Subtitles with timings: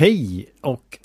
[0.00, 0.98] Hej och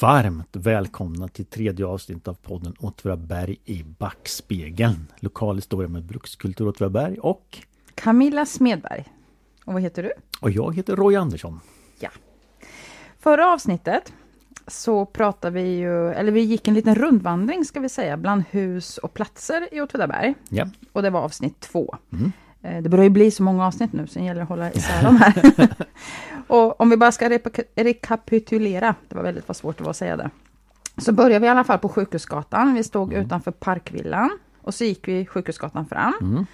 [0.00, 5.06] varmt välkomna till tredje avsnittet av podden Åtvidaberg i backspegeln.
[5.20, 7.58] Lokal historia med brukskultur Åtvidaberg och
[7.94, 9.04] Camilla Smedberg.
[9.64, 10.12] Och vad heter du?
[10.40, 11.60] Och jag heter Roy Andersson.
[11.98, 12.08] Ja.
[13.18, 14.12] Förra avsnittet
[14.66, 18.98] så pratade vi ju, eller vi gick en liten rundvandring ska vi säga, bland hus
[18.98, 20.34] och platser i Åtvidaberg.
[20.48, 20.68] Ja.
[20.92, 21.96] Och det var avsnitt två.
[22.12, 22.32] Mm.
[22.66, 25.02] Eh, Det börjar ju bli så många avsnitt nu, så det gäller att hålla isär
[25.04, 25.68] dem här.
[26.46, 27.38] och om vi bara ska
[27.74, 30.30] rekapitulera, det var väldigt vad svårt det var att säga det.
[30.98, 32.74] Så började vi i alla fall på Sjukhusgatan.
[32.74, 34.38] Vi stod utanför Parkvillan.
[34.62, 36.12] Och så gick vi Sjukhusgatan fram.
[36.20, 36.46] Mm.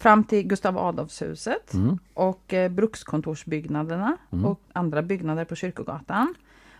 [0.00, 1.74] Fram till Gustav Adolfshuset.
[1.74, 1.98] Mm.
[2.14, 4.16] Och eh, brukskontorsbyggnaderna.
[4.32, 4.44] Mm.
[4.44, 6.34] Och andra byggnader på Kyrkogatan.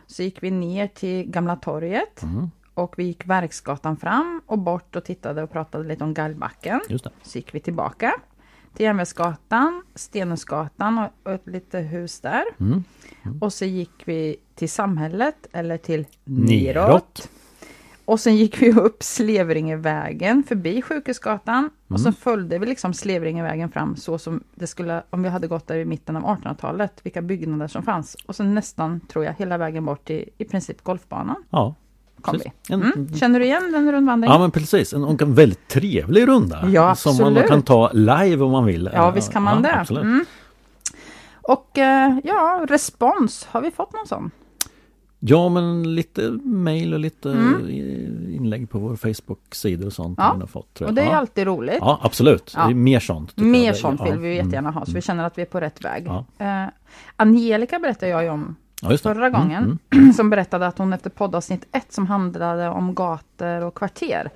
[0.06, 2.22] Så gick vi ner till Gamla torget.
[2.76, 2.84] Mm.
[2.84, 6.80] Och vi gick Verksgatan fram och bort och tittade och pratade lite om Gallbacken.
[6.88, 7.10] Just det.
[7.22, 8.12] Så gick vi tillbaka
[8.74, 12.44] till Järnvägsgatan, Stenhusgatan och, och ett litet hus där.
[12.60, 12.84] Mm.
[13.40, 16.50] Och så gick vi till samhället, eller till Neråt.
[16.86, 17.28] neråt.
[18.04, 21.70] Och sen gick vi upp Slevringevägen förbi Sjukhusgatan.
[21.88, 22.14] Och så Mm.
[22.14, 25.84] följde vi liksom Slevringevägen fram så som det skulle, om vi hade gått där i
[25.84, 28.16] mitten av 1800-talet, vilka byggnader som fanns.
[28.26, 31.74] Och sen nästan, tror jag, hela vägen bort till i princip golfbanan Ja.
[32.20, 32.74] Kom vi.
[32.74, 33.08] Mm.
[33.14, 34.34] Känner du igen den rundvandringen?
[34.34, 36.68] Ja men precis, en, en väldigt trevlig runda.
[36.68, 38.90] Ja, Som man kan ta live om man vill.
[38.92, 39.80] Ja, visst kan man ja, det.
[39.80, 40.02] Absolut.
[40.04, 40.24] Mm.
[41.42, 44.30] Och eh, ja, respons, har vi fått någon sån?
[45.22, 47.68] Ja men lite mail och lite Mm.
[48.34, 50.14] inlägg på vår Facebook-sida och sånt.
[50.18, 50.24] Ja.
[50.24, 50.88] har vi nog fått, jag.
[50.88, 51.16] Och det är ja.
[51.16, 51.76] alltid roligt.
[51.80, 52.64] ja absolut, Ja.
[52.64, 53.32] det är mer sånt.
[53.34, 53.46] jag.
[53.46, 55.84] Mer Det- sånt vill vi jättegärna ha, så vi känner att vi är på rätt
[55.84, 56.06] väg.
[56.38, 56.64] Eh,
[57.16, 60.12] Angelica berättade jag ju om Ja, förra Mm, gången, mm.
[60.12, 64.30] som berättade att hon efter poddavsnitt ett som handlade om gator och kvarter,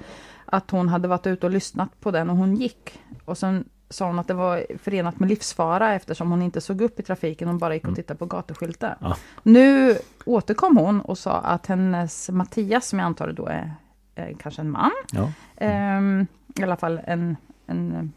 [0.47, 3.01] att hon hade varit ute och lyssnat på den och hon gick.
[3.25, 7.01] Och sen sa hon att det var förenat med livsfara eftersom hon inte såg upp
[7.01, 8.97] i trafiken, hon bara gick och tittade på gatuskyltar.
[9.01, 9.11] Mm.
[9.11, 9.17] Ja.
[9.43, 13.75] Nu återkom hon och sa att hennes Mattias, som jag antar då är
[14.15, 15.33] eh, kanske en man, Ja.
[15.57, 16.27] Ehm,
[16.59, 18.13] I alla fall en, en,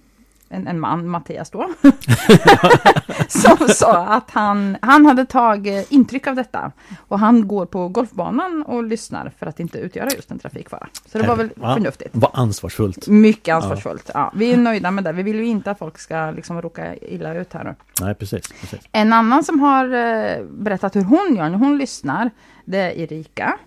[0.49, 1.69] en, en man, Mattias då,
[3.27, 6.71] som sa att han, han hade tagit intryck av detta.
[7.07, 10.87] Och han går på golfbanan och lyssnar för att inte utgöra just en trafikfara.
[11.05, 11.73] Så det var väl Ja.
[11.73, 12.09] förnuftigt.
[12.13, 13.07] Vad ansvarsfullt.
[13.07, 14.11] Mycket ansvarsfullt.
[14.13, 15.11] Ja, vi är nöjda med det.
[15.11, 17.75] Vi vill ju inte att folk ska liksom råka illa ut här nu.
[18.01, 18.47] Nej precis.
[18.61, 18.79] precis.
[18.91, 22.31] En annan som har eh, berättat hur hon gör när hon lyssnar,
[22.65, 23.57] det är Erika.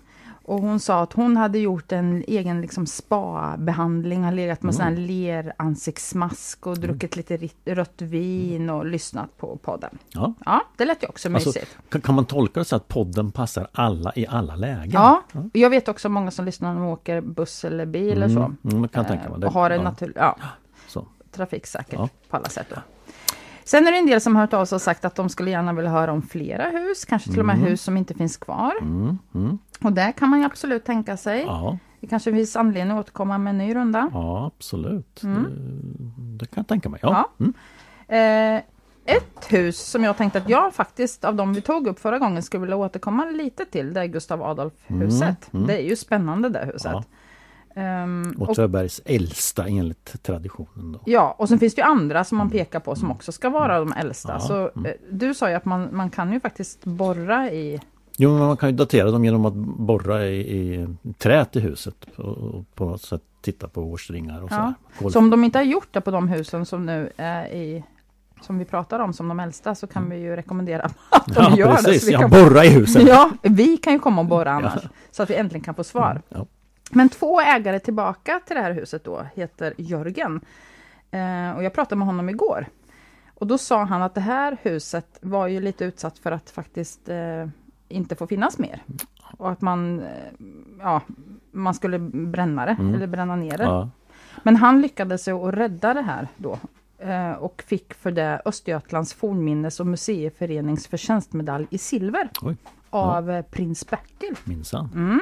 [0.43, 4.95] Och hon sa att hon hade gjort en egen liksom spa-behandling, har legat med Mm.
[4.95, 9.97] leransiktsmask och druckit lite rött vin och lyssnat på podden.
[10.13, 10.33] Ja.
[10.45, 11.77] Ja, det lät ju också Alltså, mysigt.
[12.01, 14.89] Kan, man tolka det så att podden passar alla i alla lägen?
[14.91, 18.39] Ja, jag vet också många som lyssnar när de åker buss eller bil eller så.
[18.39, 19.47] Mm, mm, kan tänka mig Eh, det.
[19.47, 20.37] Och har en ja, naturlig, ja,
[20.87, 21.05] så.
[21.31, 22.09] trafiksäkert Ja.
[22.29, 22.67] på alla sätt.
[22.69, 22.75] Då.
[23.71, 25.51] Sen är det en del som har hört av sig och sagt att de skulle
[25.51, 27.67] gärna vilja höra om flera hus, kanske till och med Mm.
[27.67, 28.73] hus som inte finns kvar.
[28.81, 31.41] Mm, mm, Och det kan man ju absolut tänka sig.
[31.41, 34.09] ja, Det kanske finns anledning att återkomma med en ny runda.
[34.13, 35.23] ja, absolut.
[35.23, 35.43] Mm.
[35.43, 36.99] Det, det kan jag tänka mig.
[37.03, 37.29] Ja.
[37.37, 37.45] Ja.
[37.45, 38.57] Mm.
[38.57, 38.61] Eh,
[39.05, 42.43] ett hus som jag tänkte att jag faktiskt av de vi tog upp förra gången
[42.43, 45.21] skulle vilja återkomma lite till, det är Gustav Adolf-huset.
[45.53, 45.67] Mm, mm.
[45.67, 46.91] Det är ju spännande det huset.
[46.93, 47.03] Ja.
[47.75, 50.91] Ehm, och, Åtvidabergs äldsta enligt traditionen.
[50.91, 50.99] Då.
[51.05, 53.79] ja, och sen finns det ju andra som man pekar på som också ska vara
[53.79, 54.33] de äldsta.
[54.33, 54.85] Ja, Så mm.
[54.85, 57.79] eh, du sa ju att man, man kan ju faktiskt borra i...
[58.17, 60.87] Jo, men man kan ju datera dem genom att borra i, i
[61.17, 64.73] trät i huset och, och på något sätt titta på årsringar och Ja.
[64.99, 65.09] så.
[65.09, 67.83] Så om de inte har gjort det på de husen som nu är i
[68.41, 71.57] som vi pratar om som de äldsta så kan vi ju rekommendera att de ja,
[71.57, 71.75] gör det.
[71.75, 72.01] precis.
[72.01, 73.07] Så vi Ja, kan borra i huset.
[73.07, 74.83] Ja, vi kan ju komma och borra annars.
[75.11, 76.21] Så att vi äntligen kan få svar.
[76.29, 76.45] Ja.
[76.93, 80.41] Men två ägare tillbaka till det här huset då heter Jörgen.
[81.11, 82.65] Eh, och jag pratade med honom igår.
[83.35, 87.09] Och då sa han att det här huset var ju lite utsatt för att faktiskt
[87.09, 87.47] eh,
[87.87, 88.83] inte få finnas mer.
[89.37, 90.05] Och att man, eh,
[90.79, 91.01] ja,
[91.51, 92.95] man skulle bränna det, Mm.
[92.95, 93.63] eller bränna ner det.
[93.63, 93.89] Ja.
[94.43, 96.57] Men han lyckades ju att rädda det här då.
[96.97, 102.29] eh, Och fick för det Östergötlands fornminnes och museiförenings förtjänstmedalj i silver.
[102.41, 102.55] Oj.
[102.89, 104.35] Av eh, prins Bertil.
[104.43, 104.89] Minsann.
[104.95, 105.19] Mm.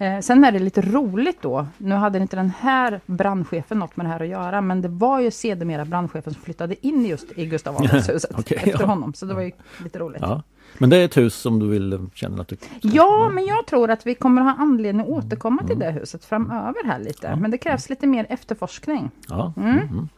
[0.00, 4.06] Eh, sen är det lite roligt då, nu hade inte den här brandchefen något med
[4.06, 7.46] det här att göra, men det var ju sedermera brandchefen som flyttade in just i
[7.46, 8.86] Gustav Adolfshuset Okej, efter ja.
[8.86, 9.52] honom, så det var ju
[9.84, 10.22] lite roligt.
[10.22, 10.28] Ja.
[10.28, 10.42] Ja.
[10.78, 12.56] Men det är ett hus som du vill känna att du...
[13.32, 16.98] men jag tror att vi kommer ha anledning att återkomma till det huset framöver här
[16.98, 17.36] lite, Ja.
[17.36, 19.10] men det krävs lite mer efterforskning.
[19.28, 19.52] Ja.
[19.56, 19.70] Mm.
[19.70, 19.88] Mm.
[19.88, 20.08] Mm.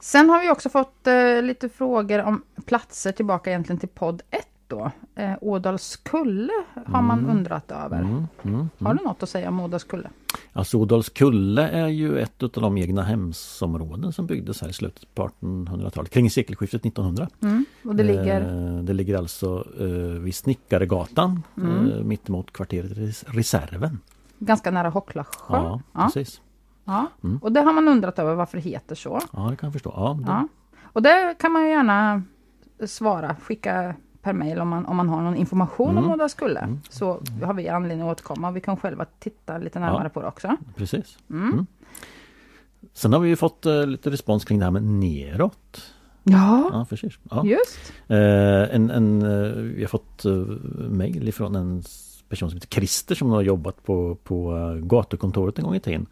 [0.00, 4.48] Sen har vi också fått eh, lite frågor om platser tillbaka egentligen till podd 1
[4.74, 4.90] då.
[5.22, 6.52] Eh, Ådalskulle
[6.86, 8.00] har man undrat över.
[8.00, 10.10] Mm, mm, Har du något att säga om Ådalskulle?
[10.52, 15.28] Alltså Ådalskulle är ju ett av de egna hemsområden som byggdes här i slutet på
[15.40, 17.28] 1800-talet, kring sekelskiftet 1900.
[17.42, 17.64] Mm.
[17.84, 18.40] Och det ligger...
[18.40, 19.86] Eh, det ligger alltså eh,
[20.22, 21.90] vid Snickaregatan Mm.
[21.90, 23.98] eh, mittemot kvarteret Res- Reserven.
[24.38, 25.30] Ganska nära Hocklasjö.
[25.56, 26.04] Ja, Ja.
[26.14, 26.40] precis.
[26.84, 27.06] Ja.
[27.24, 27.38] Mm.
[27.38, 29.20] Och det har man undrat över varför det heter så.
[29.32, 29.92] Ja, det kan jag förstå.
[29.96, 30.48] Ja, det, Ja.
[30.82, 32.22] Och det kan man ju gärna
[32.86, 33.94] svara, skicka
[34.24, 36.04] per mail om man, om man har någon information Mm.
[36.04, 36.60] om Ådalskulle.
[36.60, 36.80] Mm.
[36.90, 38.50] Så har vi anledning att återkomma.
[38.50, 40.08] Vi kan själva titta lite närmare Ja.
[40.08, 40.56] på det också.
[40.76, 41.18] Precis.
[41.30, 41.52] Mm.
[41.52, 41.66] Mm.
[42.92, 45.92] Sen har vi ju fått eh, lite respons kring det här med neråt.
[46.22, 47.18] Ja, Ja, precis.
[47.30, 47.44] Ja.
[47.44, 47.92] just.
[48.08, 50.46] Eh, en, en, eh, vi har fått uh,
[50.90, 51.82] mejl ifrån en
[52.28, 56.06] person som heter Christer som har jobbat på, på gatukontoret en gång i tiden.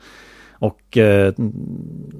[0.63, 1.35] Och eh,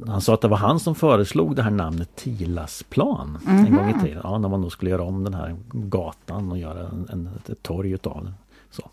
[0.07, 4.05] han sa att det var han som föreslog det här namnet Tilasplan en gång i
[4.05, 4.21] tiden.
[4.25, 7.63] Ja, när man då skulle göra om den här gatan och göra en, en, ett
[7.63, 8.35] torg utav den.
[8.71, 8.91] Så.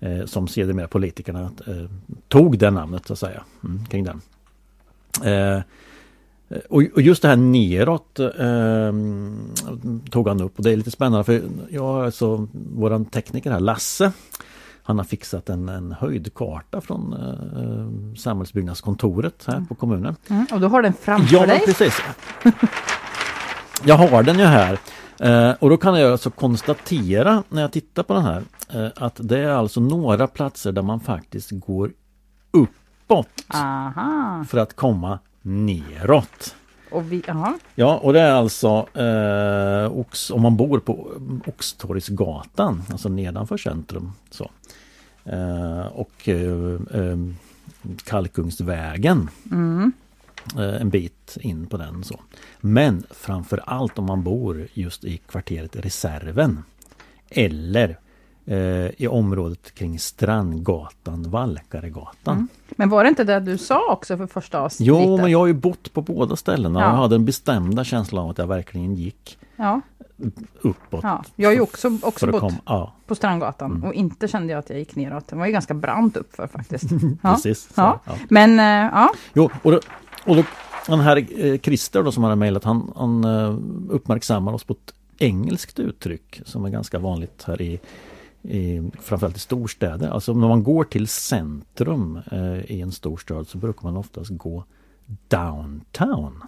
[0.00, 1.90] Eh, som sedermera politikerna eh,
[2.28, 3.44] tog det namnet så att säga.
[3.64, 4.20] Mm, kring den.
[5.24, 5.62] Eh,
[6.68, 8.92] och, och just det här neråt eh,
[10.10, 14.12] tog han upp och det är lite spännande för jag alltså våran tekniker här Lasse
[14.88, 20.16] Han har fixat en, en höjdkarta från eh, samhällsbyggnadskontoret här på kommunen.
[20.28, 20.46] Mm.
[20.52, 21.62] Och du har den framför Ja, dig.
[21.66, 22.02] precis.
[23.84, 24.78] Jag har den ju här.
[25.20, 28.42] Eh, och då kan jag alltså konstatera när jag tittar på den här
[28.74, 31.90] eh, att det är alltså några platser där man faktiskt går
[32.50, 34.44] uppåt Aha.
[34.48, 36.54] för att komma neråt.
[36.90, 37.22] Och vi.
[37.74, 41.12] Ja, och det är alltså eh, Ox, om man bor på
[41.46, 44.12] Oxtorgsgatan, alltså nedanför centrum.
[44.30, 44.50] Så.
[45.24, 47.16] Eh, och eh, eh,
[48.04, 49.30] Kalkungsvägen.
[49.50, 49.92] Mm.
[50.56, 52.04] Eh, en bit in på den.
[52.04, 52.20] så.
[52.60, 56.62] Men framför allt om man bor just i kvarteret Reserven.
[57.30, 57.98] Eller
[58.96, 62.34] i området kring Strandgatan, Valkaregatan.
[62.36, 62.48] Mm.
[62.70, 64.86] Men var det inte det du sa också för första avsnittet?
[64.86, 66.88] Jo, men jag har ju bott på båda ställena och Ja.
[66.88, 69.80] jag hade en bestämda känsla av att jag verkligen gick Ja,
[70.60, 71.00] uppåt.
[71.02, 71.24] ja.
[71.36, 72.52] Jag har ju också, också bott.
[72.66, 73.84] Ja, på Strandgatan Mm.
[73.84, 75.28] och inte kände jag att jag gick neråt.
[75.28, 76.84] Det var ju ganska brant uppför faktiskt.
[77.22, 77.68] Precis.
[77.74, 78.00] Så.
[78.28, 79.80] Men eh, ja, Jo, och då,
[80.26, 80.42] och då,
[80.86, 83.54] den här eh, Christer då som har mejlat, han, han eh,
[83.88, 87.80] uppmärksammar oss på ett engelskt uttryck som är ganska vanligt här i,
[88.42, 90.08] i framförallt i storstäder.
[90.08, 94.64] Alltså när man går till centrum eh, i en storstad så brukar man oftast gå
[95.28, 96.42] downtown.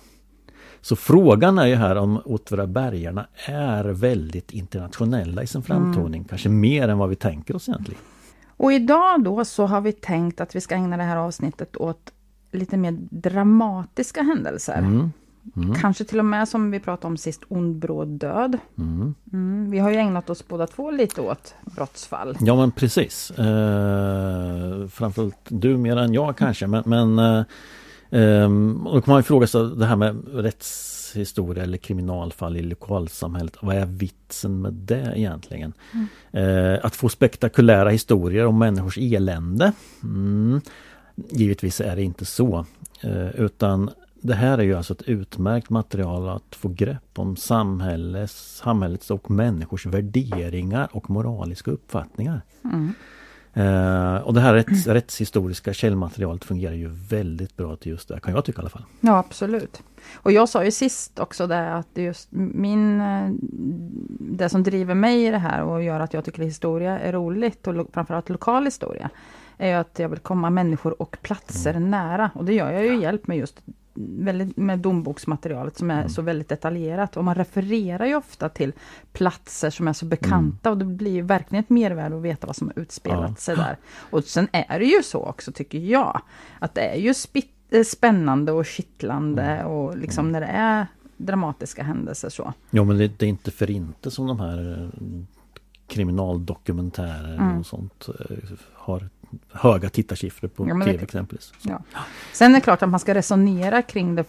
[0.81, 6.25] Så frågan är ju här om Åtvidabergarna är väldigt internationella i sin framtoning.
[6.25, 8.01] Kanske mer än vad vi tänker oss egentligen.
[8.57, 12.13] och idag då så har vi tänkt att vi ska ägna det här avsnittet åt
[12.53, 14.79] lite mer dramatiska händelser.
[14.79, 15.13] Mm.
[15.57, 15.75] Mm.
[15.75, 18.59] Kanske till och med som vi pratade om sist, ond bråd död.
[18.79, 19.15] Mm.
[19.33, 19.71] Mm.
[19.71, 22.37] Vi har ju ägnat oss båda två lite åt brottsfall.
[22.41, 23.31] Ja men precis.
[23.31, 27.45] Eh, framförallt du mer än jag kanske men, men eh,
[28.11, 32.63] ehm, och då kan man ju fråga sig det här med rättshistoria eller kriminalfall i
[32.63, 33.57] lokalsamhället.
[33.61, 35.73] Vad är vitsen med det egentligen?
[36.33, 39.73] Eh, att få spektakulära historier om människors elände.
[40.03, 40.61] Mm.
[41.31, 42.67] Givetvis är det inte så.
[43.01, 43.91] Eh, utan
[44.23, 49.31] det här är ju alltså ett utmärkt material att få grepp om samhällets, samhällets och
[49.31, 52.43] människors värderingar och moraliska uppfattningar.
[52.65, 52.95] Mm.
[53.53, 58.35] Eh, och det här rätts, rättshistoriska källmaterialet fungerar ju väldigt bra till just det, kan
[58.35, 58.85] jag tycka i alla fall.
[59.01, 59.83] Ja, absolut.
[60.15, 63.01] Och jag sa ju sist också det att just min...
[63.01, 63.31] eh,
[64.19, 67.67] Det som driver mig i det här och gör att jag tycker historia är roligt
[67.67, 69.11] och lo, framförallt lokal historia
[69.59, 72.31] är att jag vill komma människor och platser nära.
[72.35, 73.63] Och det gör jag ju hjälp med just
[74.09, 77.17] väldigt, med domboksmaterialet som är så väldigt detaljerat.
[77.17, 78.73] Och man refererar ju ofta till
[79.13, 82.57] platser som är så bekanta och det blir ju verkligen ett mervärde att veta vad
[82.57, 83.35] som har utspelat Ja.
[83.37, 83.77] sig där.
[84.11, 86.21] Och sen är det ju så också, tycker jag,
[86.59, 91.83] att det är ju spitt, eh, spännande och kittlande och liksom när det är dramatiska
[91.83, 92.53] händelser så.
[92.71, 95.01] Ja men det, det är inte för inte som de här eh,
[95.87, 97.59] kriminaldokumentärer Mm.
[97.59, 98.37] och sånt eh,
[98.75, 99.09] har
[99.53, 101.53] höga tittarsiffror på Ja, TV det- exempelvis.
[101.63, 101.83] Ja.
[102.33, 104.25] Sen är det klart att man ska resonera kring det,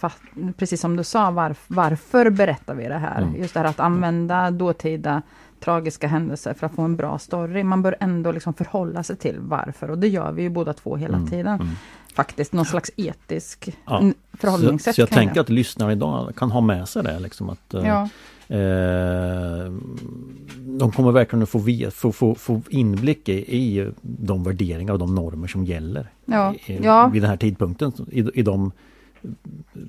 [0.58, 3.22] precis som du sa, varf- varför berättar vi det här?
[3.22, 3.36] Mm.
[3.42, 5.22] Just det här att använda dåtida
[5.60, 7.64] tragiska händelser för att få en bra story.
[7.64, 10.96] Man bör ändå liksom förhålla sig till varför och det gör vi ju båda två
[10.96, 11.48] hela Mm, tiden.
[11.62, 11.68] mm.
[12.16, 14.00] Faktiskt någon slags etisk Ja.
[14.00, 14.96] n- Så, förhållningssätt.
[14.96, 15.42] så jag tänker det.
[15.42, 18.10] att lyssnarna idag kan ha med sig det liksom att eh, Ja,
[20.80, 21.60] de kommer verkligen att få,
[21.92, 26.80] få, få, få inblick i, i de värderingar och de normer som gäller Ja, i,
[26.84, 27.08] ja.
[27.08, 27.92] vid den här tidpunkten.
[28.12, 28.72] I, i de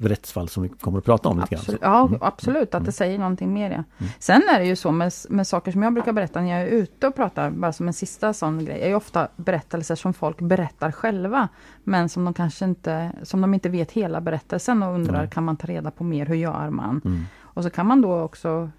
[0.01, 1.93] rättsfall som vi kommer att prata om lite absolut, grann.
[1.93, 2.19] Ja, Mm.
[2.23, 2.93] absolut, att det Mm.
[2.93, 3.71] säger någonting mer.
[3.71, 3.75] Ja.
[3.75, 4.13] Mm.
[4.19, 6.67] Sen är det ju så med, med saker som jag brukar berätta när jag är
[6.67, 10.93] ute och pratar, bara som en sista sån grej, är ofta berättelser som folk berättar
[10.93, 11.49] själva,
[11.85, 15.31] men som de kanske inte, som de inte vet hela berättelsen och undrar, Nej.
[15.31, 17.01] kan man ta reda på mer, hur gör man?
[17.05, 17.23] Mm.
[17.55, 18.71] Och så kan man då också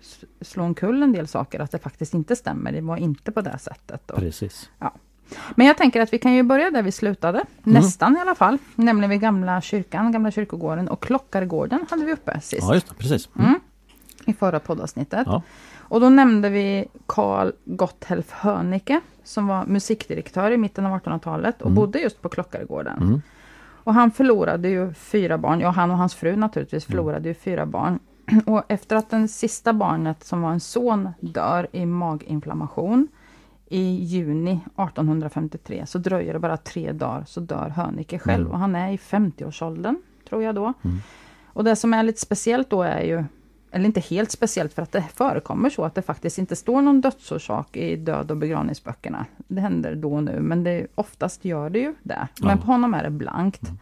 [0.41, 3.57] slå omkull en del saker, att det faktiskt inte stämmer, det var inte på det
[3.57, 4.11] sättet.
[4.11, 4.69] Och, Precis.
[5.55, 8.57] men jag tänker att vi kan ju börja där vi slutade, nästan i alla fall,
[8.75, 12.61] nämligen vid gamla kyrkan, gamla kyrkogården och Klockaregården hade vi uppe sist.
[12.67, 12.95] Ja, just det.
[12.95, 13.29] Precis.
[13.35, 13.47] Mm.
[13.47, 13.59] Mm.
[14.25, 15.23] I förra poddavsnittet.
[15.27, 15.41] Ja.
[15.75, 21.67] Och då nämnde vi Carl Gotthelf Hönicke som var musikdirektör i mitten av 1800-talet och
[21.67, 21.75] Mm.
[21.75, 22.97] bodde just på Klockaregården.
[23.01, 23.21] Mm.
[23.85, 26.91] Och han förlorade ju fyra barn, ja han och hans fru naturligtvis Mm.
[26.91, 27.99] förlorade ju fyra barn.
[28.45, 33.07] Och efter att den sista barnet som var en son dör i maginflammation
[33.69, 38.51] i juni 1853 så dröjer det bara tre dagar så dör Hönicke själv Mm.
[38.53, 39.95] och han är i 50-årsåldern
[40.29, 40.73] tror jag då.
[40.83, 40.97] Mm.
[41.45, 43.23] Och det som är lite speciellt då är ju
[43.71, 47.01] eller inte helt speciellt för att det förekommer så att det faktiskt inte står någon
[47.01, 49.25] dödsorsak i död och begravningsböckerna.
[49.47, 52.27] Det händer då och nu men det, oftast gör det ju det.
[52.41, 52.57] Men Ja.
[52.57, 53.63] på honom är det blankt.
[53.63, 53.73] Eh,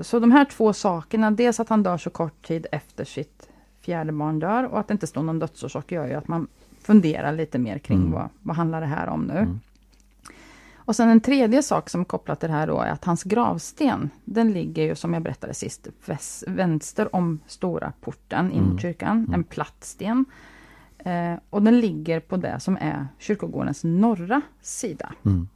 [0.00, 3.48] så de här två sakerna, dels att han dör så kort tid efter sitt
[3.80, 6.46] fjärde barn dör och att det inte står någon dödsorsak gör ju att man
[6.82, 8.12] funderar lite mer kring Mm.
[8.12, 9.38] vad, vad handlar det här om nu.
[9.38, 9.60] Mm.
[10.76, 13.22] Och sen en tredje sak som är kopplat till det här då är att hans
[13.24, 18.70] gravsten, den ligger ju som jag berättade sist, väs, vänster om stora porten in Mm.
[18.72, 19.34] mot kyrkan, Mm.
[19.34, 20.24] en platt sten.
[20.98, 25.12] Eh, och den ligger på det som är kyrkogårdens norra sida.
[25.24, 25.48] Mm.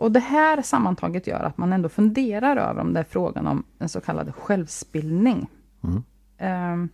[0.00, 3.62] Och det här sammantaget gör att man ändå funderar över om det är frågan om
[3.78, 5.48] en så kallad självspillning.
[5.84, 6.02] Mm.
[6.38, 6.88] Ehm,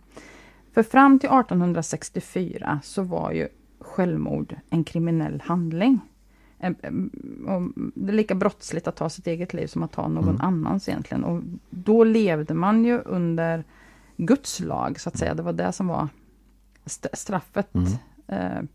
[0.73, 3.47] för fram till 1864 så var ju
[3.79, 5.99] självmord en kriminell handling.
[7.47, 7.61] Och
[7.95, 10.41] Det är lika brottsligt att ta sitt eget liv som att ta någon Mm.
[10.41, 11.23] annans egentligen.
[11.23, 13.63] Och då levde man ju under
[14.17, 15.33] Guds lag så att säga.
[15.33, 16.07] Det var det som var
[16.85, 17.75] st- straffet.
[17.75, 18.67] Mm.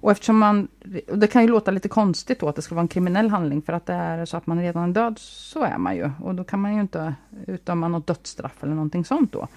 [0.00, 0.68] Och eftersom man,
[1.08, 3.62] och det kan ju låta lite konstigt då att det ska vara en kriminell handling
[3.62, 6.10] för att det är så att man redan är död, så är man ju.
[6.22, 7.14] Och då kan man ju inte
[7.46, 9.48] utdöma något dödsstraff eller någonting sånt då.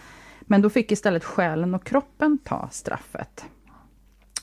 [0.42, 3.46] Men då fick istället själen och kroppen ta straffet.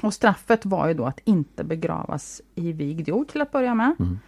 [0.02, 3.94] Och straffet var ju då att inte begravas i vigd jord till att börja med.
[3.98, 4.18] Mm.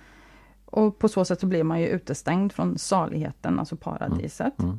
[0.64, 4.58] Och på så sätt så blir man ju utestängd från saligheten, alltså paradiset.
[4.58, 4.78] Mm.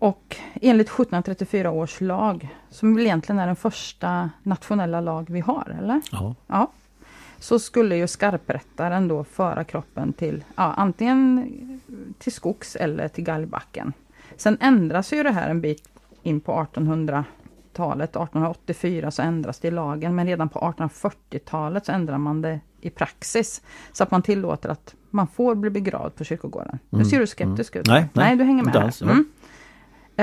[0.00, 5.76] Och enligt 1734 års lag, som väl egentligen är den första nationella lag vi har,
[5.78, 6.00] eller?
[6.12, 6.34] Ja.
[6.46, 6.70] Ja.
[7.38, 11.50] Så skulle ju skarprättaren då föra kroppen till, ja, antingen
[12.18, 13.92] till skogs eller till galgbacken.
[14.36, 15.88] Sen ändras ju det här en bit
[16.22, 18.10] in på 1800-talet.
[18.10, 22.90] 1884 så ändras det i lagen, men redan på 1840-talet så ändrar man det i
[22.90, 23.62] praxis.
[23.92, 26.78] Så att man tillåter att man får bli begravd på kyrkogården.
[26.90, 27.86] Nu Mm, ser du skeptisk ut.
[27.86, 29.02] Nej, nej, du hänger med inte här.
[29.02, 29.24] Mm.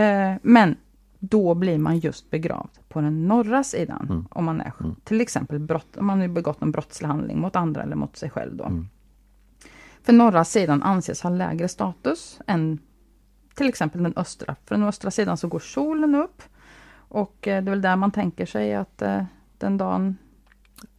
[0.01, 0.75] Eh, men
[1.19, 4.07] då blir man just begravd på den norra sidan.
[4.09, 4.25] Mm.
[4.31, 4.95] Om man är Mm.
[5.03, 8.29] till exempel brott, om man har begått en brottslig handling mot andra eller mot sig
[8.29, 8.55] själv.
[8.55, 8.63] Då.
[8.63, 8.87] Mm.
[10.03, 12.79] För norra sidan anses ha lägre status än
[13.55, 14.55] till exempel den östra.
[14.65, 16.41] För den östra sidan så går solen upp.
[17.09, 19.23] Och eh, det är väl där man tänker sig att eh,
[19.57, 20.17] den dagen...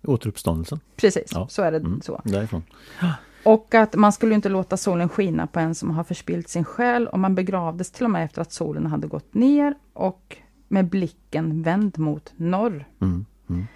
[0.07, 0.81] Återuppståndelsen.
[0.97, 1.47] Precis, Ja.
[1.49, 2.00] så är det Mm.
[2.00, 2.21] så.
[2.25, 2.62] Därifrån.
[3.49, 7.07] Och att man skulle inte låta solen skina på en som har förspilt sin själ.
[7.07, 9.75] Och man begravdes till och med efter att solen hade gått ner.
[9.93, 10.37] Och
[10.69, 12.88] med blicken vänd mot norr.
[13.00, 13.26] Mm.
[13.50, 13.67] Mm.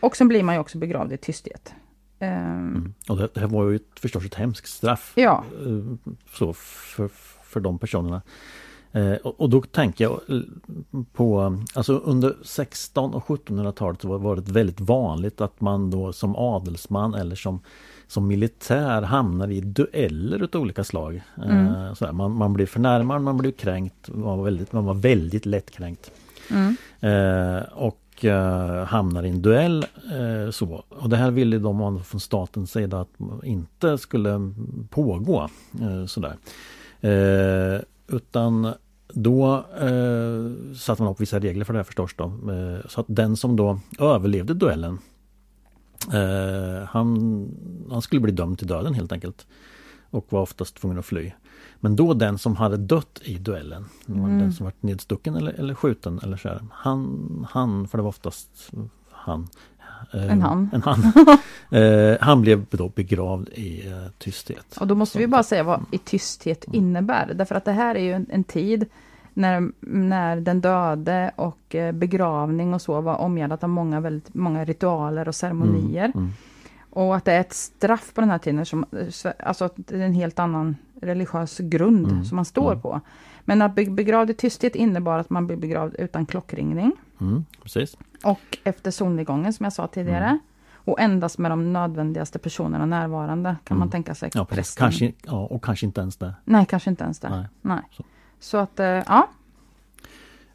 [0.00, 1.74] Och sen blir man ju också begravd i tysthet.
[2.18, 2.94] Ehm, Mm.
[3.08, 5.12] Och det, här var ju ett, förstås ett hemskt straff.
[5.16, 7.08] Ja, eh, Så för,
[7.44, 8.22] för de personerna.
[8.94, 10.40] Eh, och, och då tänker jag eh,
[11.12, 16.12] på, alltså under 16 och 1700-talet så var var det väldigt vanligt att man då
[16.12, 17.60] som adelsman eller som,
[18.06, 21.22] som militär hamnar i dueller utav olika slag.
[21.36, 21.94] Eh, Mm.
[21.94, 22.12] sådär.
[22.12, 26.10] Man, man blir förnärmad, man blir kränkt, man var väldigt, man var väldigt lättkränkt.
[26.50, 29.86] mm, Eh, och eh, hamnar i en duell.
[30.12, 30.84] Eh, så.
[30.88, 34.52] Och det här ville de från statens sida att inte skulle
[34.90, 35.48] pågå.
[35.80, 36.36] Eh, sådär.
[38.08, 38.74] Utan
[39.14, 42.14] då eh, satte man upp vissa regler för det här förstås.
[42.16, 42.24] Då.
[42.24, 44.98] Eh, så att den som då överlevde duellen
[46.12, 47.48] eh, han,
[47.90, 49.46] han skulle bli dömd till döden helt enkelt.
[50.10, 51.32] Och var oftast tvungen att fly.
[51.80, 54.38] Men då den som hade dött i duellen, Mm.
[54.38, 58.08] den som varit nedstucken eller, eller skjuten eller så här, han, han, för det var
[58.08, 58.70] oftast
[59.10, 59.48] han.
[60.12, 60.70] Eh, En han.
[60.72, 61.12] En han.
[61.82, 64.76] eh, han blev då begravd i eh, tysthet.
[64.80, 67.32] och då måste vi bara säga vad i tysthet innebär.
[67.34, 68.86] Därför att det här är ju en, en tid
[69.34, 75.28] när, när den döde och begravning och så var omgärdat av många, väldigt, många ritualer
[75.28, 76.12] och ceremonier.
[76.14, 76.32] Mm,
[76.90, 78.84] Och att det är ett straff på den här tiden, som,
[79.38, 82.24] alltså att det är en helt annan religiös grund Mm.
[82.24, 82.82] som man står Mm.
[82.82, 83.00] på.
[83.44, 86.92] Men att bli begravd i tysthet innebar att man blir begravd utan klockringning.
[87.20, 87.96] Mm, precis.
[88.24, 90.24] Och efter solnedgången som jag sa tidigare.
[90.26, 90.38] Mm.
[90.86, 93.90] Och endast med de nödvändigaste personerna närvarande kan man Mm.
[93.92, 94.30] tänka sig.
[94.34, 94.74] Ja, precis.
[94.74, 96.34] Kanske, ja, och kanske inte ens det.
[96.44, 97.28] Nej, kanske inte ens det.
[97.28, 97.46] Nej.
[97.62, 97.80] Nej.
[97.90, 98.04] Så.
[98.40, 99.28] Så, att, eh, ja.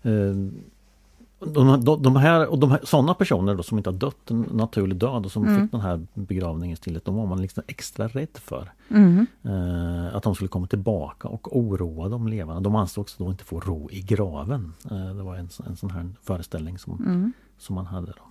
[0.02, 0.12] Eh,
[1.40, 4.46] De, de, de här, och de här, sådana personer då som inte har dött en
[4.52, 5.62] naturlig död och som Mm.
[5.62, 8.72] fick den här begravningsstillet, de var man liksom extra rädd för.
[8.88, 9.28] Mhm.
[9.44, 12.62] Eh, att de skulle komma tillbaka och oroa de levande.
[12.62, 14.74] De ansågs då inte få ro i graven.
[14.92, 17.34] Eh, det var en, en sån här föreställning som, Mm.
[17.58, 18.08] som man hade.
[18.08, 18.22] Då.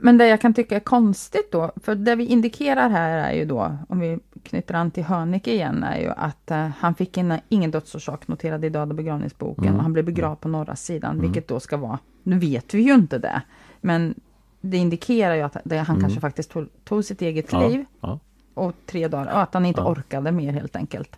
[0.00, 3.44] Men det jag kan tycka är konstigt då, för det vi indikerar här är ju
[3.44, 7.34] då, om vi knyter an till Hönicke igen, är ju att eh, han fick in,
[7.48, 9.76] ingen dödsorsak noterad i död och begravningsboken Mm.
[9.76, 11.22] och han blev begravd på norra sidan, Mm.
[11.22, 13.42] vilket då ska vara, nu vet vi ju inte det,
[13.80, 14.14] men
[14.60, 16.00] det indikerar ju att det, han Mm.
[16.00, 18.18] kanske faktiskt tog, tog sitt eget Ja, liv ja.
[18.54, 19.90] och tre dagar, och att han inte Ja.
[19.90, 21.16] orkade mer helt enkelt.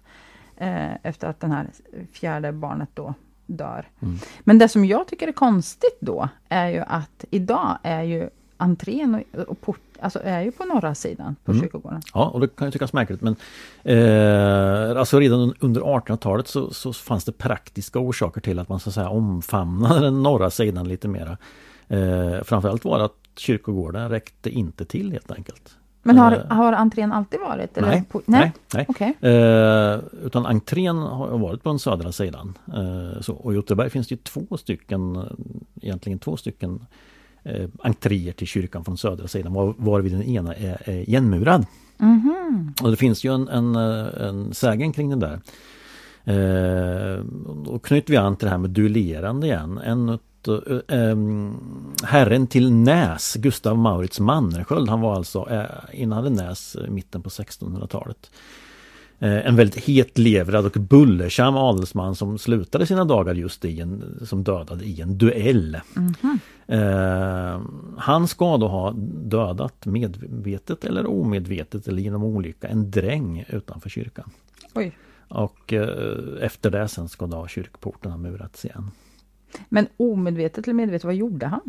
[0.57, 1.67] Eh, efter att den här
[2.13, 3.15] fjärde barnet då
[3.47, 3.89] dör.
[4.03, 4.19] Mm.
[4.41, 9.15] Men det som jag tycker är konstigt då är ju att idag är ju entrén
[9.15, 11.63] och, och port, alltså är ju på norra sidan på Mm.
[11.63, 12.03] kyrkogården.
[12.15, 13.37] Ja, och det kan ju tyckas märkligt men
[13.85, 18.91] eh, alltså redan under 1800-talet så, så fanns det praktiska orsaker till att man så
[18.91, 21.37] att säga omfamnade den norra sidan lite mera.
[21.89, 25.77] Eh, framförallt var det att kyrkogården räckte inte till helt enkelt.
[26.03, 27.79] Men har, Eh, har entrén alltid varit?
[27.79, 28.87] Eller Nej, på, nej, nej.
[28.89, 29.15] Okej.
[29.21, 32.59] Eh, utan entrén har varit på den södra sidan.
[32.69, 35.23] Eh, så, och i Otterberg finns det ju två stycken, eh,
[35.83, 36.87] egentligen två stycken
[37.83, 41.67] entréer till kyrkan från södra sidan var, varvid den ena är, är igenmurad.
[41.99, 42.75] Mhm.
[42.83, 45.41] Och det finns ju en, en, eh, en sägen kring den där.
[46.25, 47.25] Eh,
[47.67, 49.79] och knyter vi an till det här med duellerande igen.
[49.79, 51.55] En eh, em,
[52.05, 57.29] herren till Näs, Gustav Maurits Mannersköld, han var alltså eh, innan Näs i mitten på
[57.29, 58.31] 1600-talet.
[59.23, 64.45] Eh, en väldigt hetlevrad och bullersam adelsman som slutade sina dagar just i en, som
[64.45, 65.81] dödade i en duell.
[65.95, 66.39] Mhm.
[66.67, 67.61] Eh,
[67.99, 74.31] han ska då ha dödat medvetet eller omedvetet eller genom olycka en dräng utanför kyrkan.
[74.75, 74.97] Oj.
[75.29, 78.91] Och eh, efter det sen ska då kyrkporten ha murats igen.
[79.69, 81.61] Men omedvetet eller medvetet, vad gjorde han?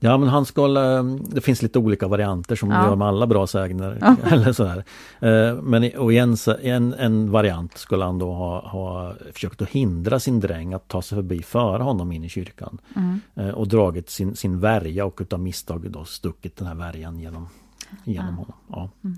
[0.00, 2.86] Ja men han ska, eh, det finns lite olika varianter som Ja.
[2.86, 3.98] gör med alla bra sägner.
[4.00, 4.16] Ja.
[4.30, 4.84] Eller sådär.
[5.20, 9.68] Eh, Men och i en, en, en variant skulle han då ha, ha försökt att
[9.68, 12.78] hindra sin dräng att ta sig förbi före honom in i kyrkan.
[12.96, 13.20] Mm.
[13.34, 17.48] Eh, Och dragit sin, sin värja och utav misstag då stuckit den här värjan genom,
[18.04, 18.36] genom Ah.
[18.36, 18.52] honom.
[18.68, 18.90] Ja.
[19.04, 19.16] Mm.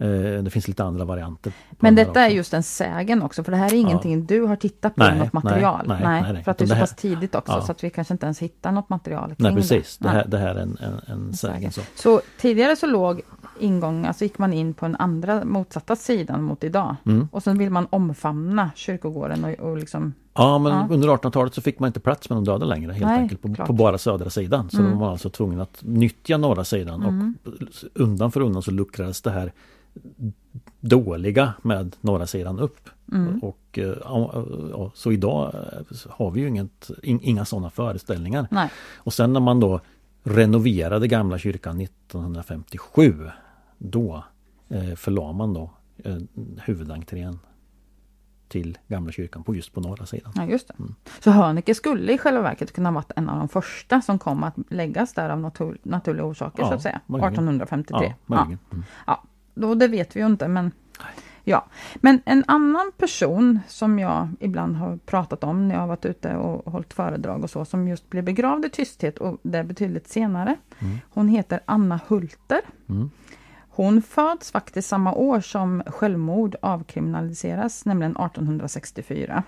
[0.00, 1.52] Eh, Det finns lite andra varianter.
[1.70, 4.94] Men detta är just en sägen också, för det här är ingenting du har tittat
[4.94, 5.84] på Nej, något nej, material.
[5.88, 6.44] nej, nej, nej.
[6.44, 7.60] för att det är så det pass tidigt också, Ja.
[7.62, 10.14] så att vi kanske inte ens hittar något material kring Nej precis, det Nej.
[10.16, 11.72] här, det här är en, en, en sägen.
[11.72, 11.80] Så.
[11.94, 13.20] Så tidigare så låg
[13.60, 16.96] ingång, alltså gick man in på den andra motsatta sidan mot idag.
[17.06, 17.28] Mm.
[17.32, 20.86] Och sen vill man omfamna kyrkogården och, och liksom Ja men Ja.
[20.90, 23.54] under 1800-talet så fick man inte plats med de döda längre helt Nej, enkelt på,
[23.54, 23.66] klart.
[23.66, 24.70] på bara södra sidan.
[24.70, 24.90] Så Mm.
[24.90, 27.34] de var alltså tvungna att nyttja norra sidan Mm.
[27.44, 27.52] och
[27.94, 29.52] undan för undan så luckrades det här
[30.80, 32.88] dåliga med norra sidan upp.
[33.12, 33.38] Mm.
[33.38, 38.48] Och eh, ja, ja, så idag eh, har vi ju inget, in, inga sådana föreställningar.
[38.50, 38.70] Nej.
[38.96, 39.80] Och sen när man då
[40.22, 43.30] renoverade gamla kyrkan 1957
[43.78, 44.24] då
[44.68, 45.70] eh, förlade man då
[46.04, 46.16] eh,
[46.64, 47.38] huvudentrén
[48.48, 50.32] till gamla kyrkan på just på norra sidan.
[50.36, 50.70] Ja, just.
[50.78, 50.94] Mm.
[51.20, 54.54] Så Hönicke skulle i själva verket kunna varit en av de första som kom att
[54.68, 57.00] läggas där av natur, naturliga orsaker Ja, så att säga.
[57.06, 57.32] möjligen.
[57.32, 58.14] 1853.
[58.26, 58.58] Ja, möjligen.
[58.72, 58.84] Mm.
[59.06, 59.22] Ja,
[59.54, 60.72] då, det vet vi ju inte men
[61.44, 66.04] Ja, men en annan person som jag ibland har pratat om när jag har varit
[66.04, 69.64] ute och hållit föredrag och så, som just blev begravd i tysthet och det är
[69.64, 70.56] betydligt senare.
[70.78, 70.98] Mm.
[71.10, 72.60] Hon heter Anna Hulter.
[72.88, 73.10] Mm.
[73.68, 79.42] Hon föds faktiskt samma år som självmord avkriminaliseras, nämligen 1864.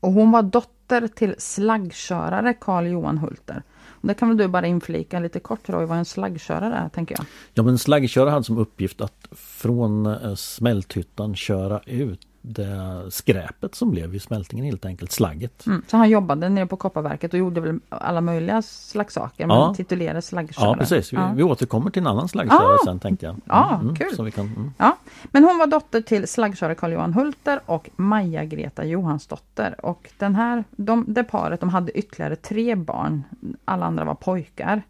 [0.00, 3.62] Och hon var dotter till slaggkörare Karl Johan Hulter.
[4.06, 7.26] Det kan väl du bara inflika lite kort Roy, vad en slaggkörare är, tänker jag.
[7.54, 13.90] Ja men slaggkörare hade som uppgift att från eh, smälthyttan köra ut det skräpet som
[13.90, 15.66] blev vid smältningen helt enkelt, slagget.
[15.66, 15.82] Mm.
[15.86, 19.74] Så han jobbade nere på Kopparverket och gjorde väl alla möjliga slags saker, men Ja.
[19.74, 20.70] titulerades slaggkörare.
[20.70, 21.32] Ja precis, vi, Ja.
[21.36, 22.84] vi återkommer till en annan slaggkörare Ah!
[22.84, 23.36] sen tänkte jag.
[23.44, 24.16] Ja, kul.
[24.16, 24.72] Så vi kan, mm.
[24.78, 29.86] Ja, men hon var dotter till slaggkörare Carl Johan Hulter och Maja-Greta Johansdotter.
[29.86, 33.22] Och den här, de, det paret de hade ytterligare tre barn.
[33.64, 34.82] Alla andra var pojkar.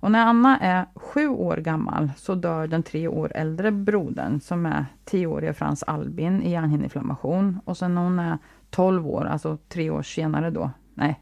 [0.00, 4.66] Och när Anna är sju år gammal så dör den tre år äldre brodern som
[4.66, 7.60] är tioårige Frans Albin i hjärnhinneinflammation.
[7.64, 8.38] Och sen när hon är
[8.70, 11.20] 12 år, alltså tre år senare då, nej,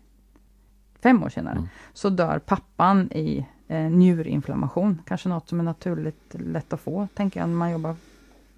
[1.02, 1.68] fem år senare, Mm.
[1.92, 5.02] så dör pappan i eh, njurinflammation.
[5.06, 7.96] Kanske något som är naturligt lätt att få, tänker jag, när man jobbar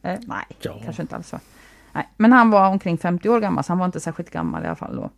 [0.02, 0.80] Eh, nej, Ja.
[0.84, 1.32] kanske inte alls.
[1.32, 1.40] va?
[1.92, 4.66] Nej, men han var omkring 50 år gammal, så han var inte särskilt gammal i
[4.66, 5.10] alla fall då.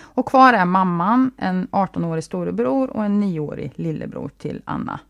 [0.00, 5.00] Och kvar är mamman, en 18-årig storebror och en 9-årig lillebror till Anna.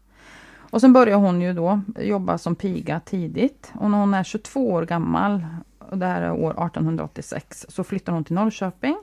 [0.75, 3.73] Och sen börjar hon ju då jobba som piga tidigt.
[3.75, 5.47] Och när hon är 22 år gammal,
[5.79, 8.97] och det här är år 1886, så flyttar hon till Norrköping.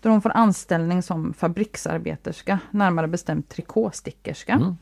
[0.00, 4.52] Där hon får anställning som fabriksarbeterska, närmare bestämt trikåstickerska.
[4.52, 4.76] Mm.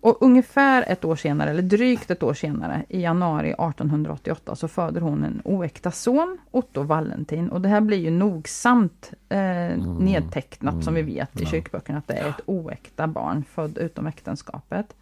[0.00, 5.00] Och ungefär ett år senare, eller drygt ett år senare, i januari 1888, så föder
[5.00, 7.48] hon en oäkta son, Otto Valentin.
[7.48, 9.94] Och det här blir ju nogsamt eh, mm.
[9.94, 10.82] nedtecknat, mm.
[10.82, 11.50] som vi vet, i ja.
[11.50, 14.94] kyrkböckerna, att det är ett oäkta barn, född utom äktenskapet.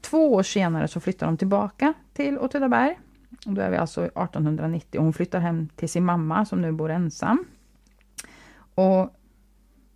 [0.00, 2.98] Två år senare så flyttar de tillbaka till Åtvidaberg.
[3.44, 6.90] Då är vi alltså 1890 och hon flyttar hem till sin mamma som nu bor
[6.90, 7.44] ensam.
[8.74, 9.14] Och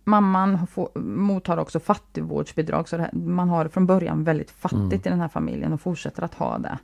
[0.05, 4.93] mamman får, mottar också fattigvårdsbidrag, så här, man har från början väldigt fattigt mm.
[4.93, 6.77] i den här familjen och fortsätter att ha det.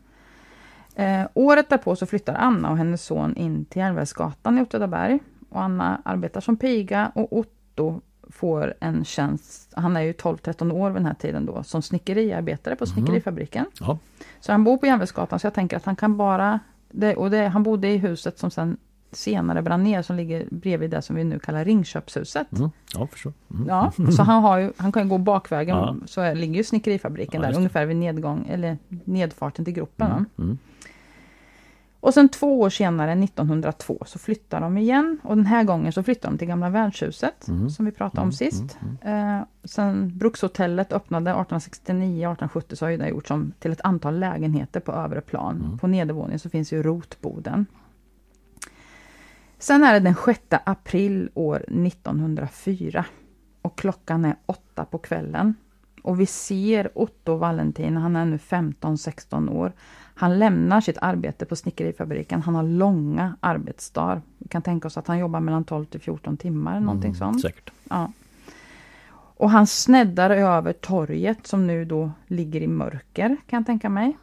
[0.95, 5.19] Eh, året därpå så flyttar Anna och hennes son in till Järnvägsgatan i Åtvidaberg.
[5.49, 10.89] Och Anna arbetar som piga och Otto får en tjänst, han är ju 12-13 år
[10.89, 12.93] vid den här tiden då, som snickeriarbetare på mhm.
[12.93, 13.65] snickerifabriken.
[13.65, 13.73] Mm.
[13.79, 13.97] Ja.
[14.39, 16.59] Så han bor på Järnvägsgatan, så jag tänker att han kan bara...
[16.93, 18.77] Det, och det, han bodde i huset som sen
[19.11, 22.51] senare brann ner, som ligger bredvid det som vi nu kallar Ringköpshuset.
[22.51, 22.69] Mm.
[22.93, 23.33] Ja, förstår.
[23.51, 23.67] Mm.
[23.67, 25.95] Ja, så han, har ju, han kan ju gå bakvägen, ja.
[26.05, 30.11] så är, ligger ju snickerifabriken ja, där, ungefär vid nedgång, eller nedfarten till gropen.
[30.11, 30.25] Mm.
[30.37, 30.57] mm.
[32.01, 35.19] Och sen två år senare, 1902, så flyttar de igen.
[35.23, 37.69] Och den här gången så flyttar de till gamla värdshuset, mm.
[37.69, 38.31] som vi pratade om mm.
[38.31, 38.77] sist.
[38.81, 38.97] Mm.
[39.01, 39.39] mm.
[39.39, 44.91] Eh, sen Brukshotellet öppnade 1869-1870 så har det gjorts om till ett antal lägenheter på
[44.91, 45.61] övre plan.
[45.65, 45.77] Mm.
[45.77, 47.65] På nedervåningen så finns ju rotboden.
[49.61, 53.05] Sen är det den 6 april år 1904.
[53.61, 55.55] Och klockan är åtta på kvällen.
[56.03, 59.71] Och vi ser Otto Valentin, han är nu 15-16 år.
[60.15, 62.41] Han lämnar sitt arbete på snickerifabriken.
[62.41, 64.21] Han har långa arbetsdagar.
[64.37, 66.79] Vi kan tänka oss att han jobbar mellan 12 till 14 timmar.
[66.79, 67.41] Någonting mm, sånt.
[67.41, 67.71] Säkert.
[67.89, 68.11] Ja.
[69.13, 74.17] Och han sneddar över torget som nu då ligger i mörker, kan jag tänka mig.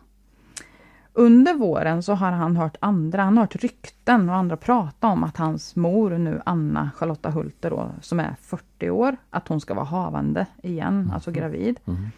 [1.18, 5.24] Under våren så har han hört andra, han har hört rykten och andra prata om
[5.24, 9.74] att hans mor nu, Anna Charlotta Hulter då, som är 40 år, att hon ska
[9.74, 11.10] vara havande igen, mm.
[11.10, 11.80] alltså gravid.
[11.86, 12.08] Mm.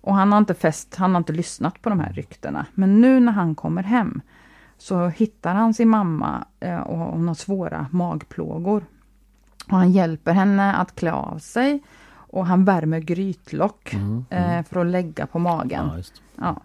[0.00, 2.66] Och han har inte fäst, han har inte lyssnat på de här ryktena.
[2.74, 4.20] Men nu när han kommer hem
[4.78, 8.84] så hittar han sin mamma eh, och hon har svåra magplågor.
[9.70, 14.64] Och han hjälper henne att klä av sig och han värmer grytlock mm, mm.
[14.64, 16.02] För att lägga på magen.
[16.36, 16.62] Ja.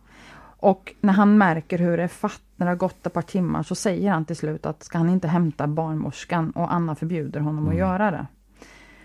[0.66, 3.64] Och när han märker hur det är fatt, när det har gått ett par timmar,
[3.64, 7.64] så säger han till slut att ska han inte hämta barnmorskan och Anna förbjuder honom
[7.64, 7.70] mm.
[7.70, 8.28] att göra det.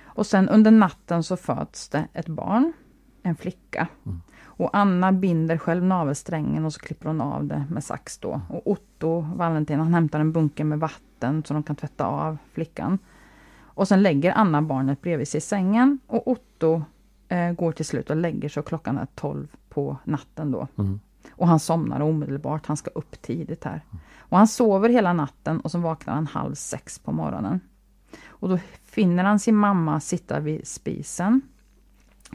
[0.03, 2.73] Och sen under natten så föds det ett barn,
[3.23, 3.89] en flicka.
[4.07, 4.21] Mm.
[4.43, 8.41] Och Anna binder själv navelsträngen och så klipper hon av det med sax då.
[8.49, 12.99] Och Otto, Valentin, han hämtar en bunke med vatten så de kan tvätta av flickan.
[13.61, 16.83] Och sen lägger Anna barnet bredvid sig i sängen och Otto
[17.29, 20.69] eh, går till slut och lägger sig och klockan är 12 på natten då.
[20.79, 21.01] Mm.
[21.41, 23.85] Och han somnar omedelbart, han ska upp tidigt här.
[24.19, 27.61] Och han sover hela natten och så vaknar han halv sex på morgonen.
[28.27, 31.41] Och då finner han sin mamma sitta vid spisen.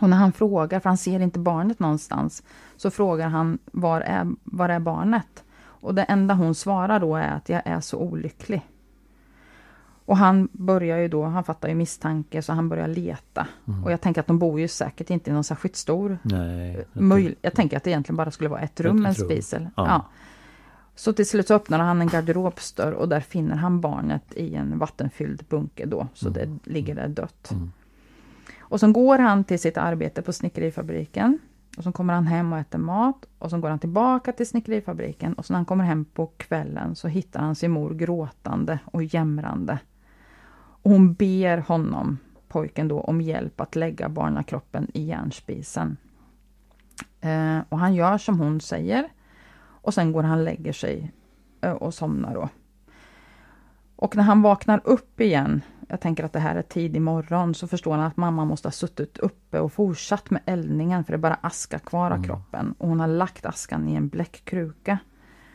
[0.02, 2.44] Och när han frågar, för han ser inte barnet någonstans,
[2.76, 5.44] så frågar han var är, var är barnet?
[5.58, 8.62] Och det enda hon svarar då är att jag är så olycklig.
[10.06, 13.48] Och han börjar ju då, han fattar ju misstanke så han börjar leta.
[13.68, 13.84] Mm.
[13.84, 16.18] Och jag tänker att de bor ju säkert inte i någon särskilt stor...
[16.22, 19.68] Nej, möj, jag tänker att det egentligen bara skulle vara ett rum, en spisel.
[19.78, 19.88] Ja.
[19.88, 20.06] ja.
[20.96, 24.80] Så till slut så öppnar han en garderobsdörr och där finner han barnet i en
[24.80, 26.08] vattenfylld bunke då.
[26.14, 26.40] Så mm.
[26.64, 27.52] det ligger där dött.
[27.52, 27.72] Mm.
[28.60, 31.40] Och så går han till sitt arbete på snickerifabriken.
[31.78, 33.26] Och så kommer han hem och äter mat.
[33.40, 35.34] Och så går han tillbaka till snickerifabriken.
[35.34, 39.04] Och så när han kommer hem på kvällen så hittar han sin mor gråtande och
[39.04, 39.80] jämrande.
[40.88, 42.18] Hon ber honom,
[42.48, 45.98] pojken då, om hjälp att lägga barnakroppen i järnspisen.
[47.22, 49.10] Eh, och han gör som hon säger.
[49.58, 51.12] Och sen går han och lägger sig
[51.62, 52.50] eh, och somnar då.
[53.96, 57.68] Och när han vaknar upp igen, jag tänker att det här är tidig morgon, så
[57.68, 61.22] förstår han att mamma måste ha suttit uppe och fortsatt med eldningen, för det är
[61.22, 62.24] bara aska kvar av mm.
[62.24, 62.76] kroppen.
[62.78, 64.98] Och hon har lagt askan i en bläckkruka.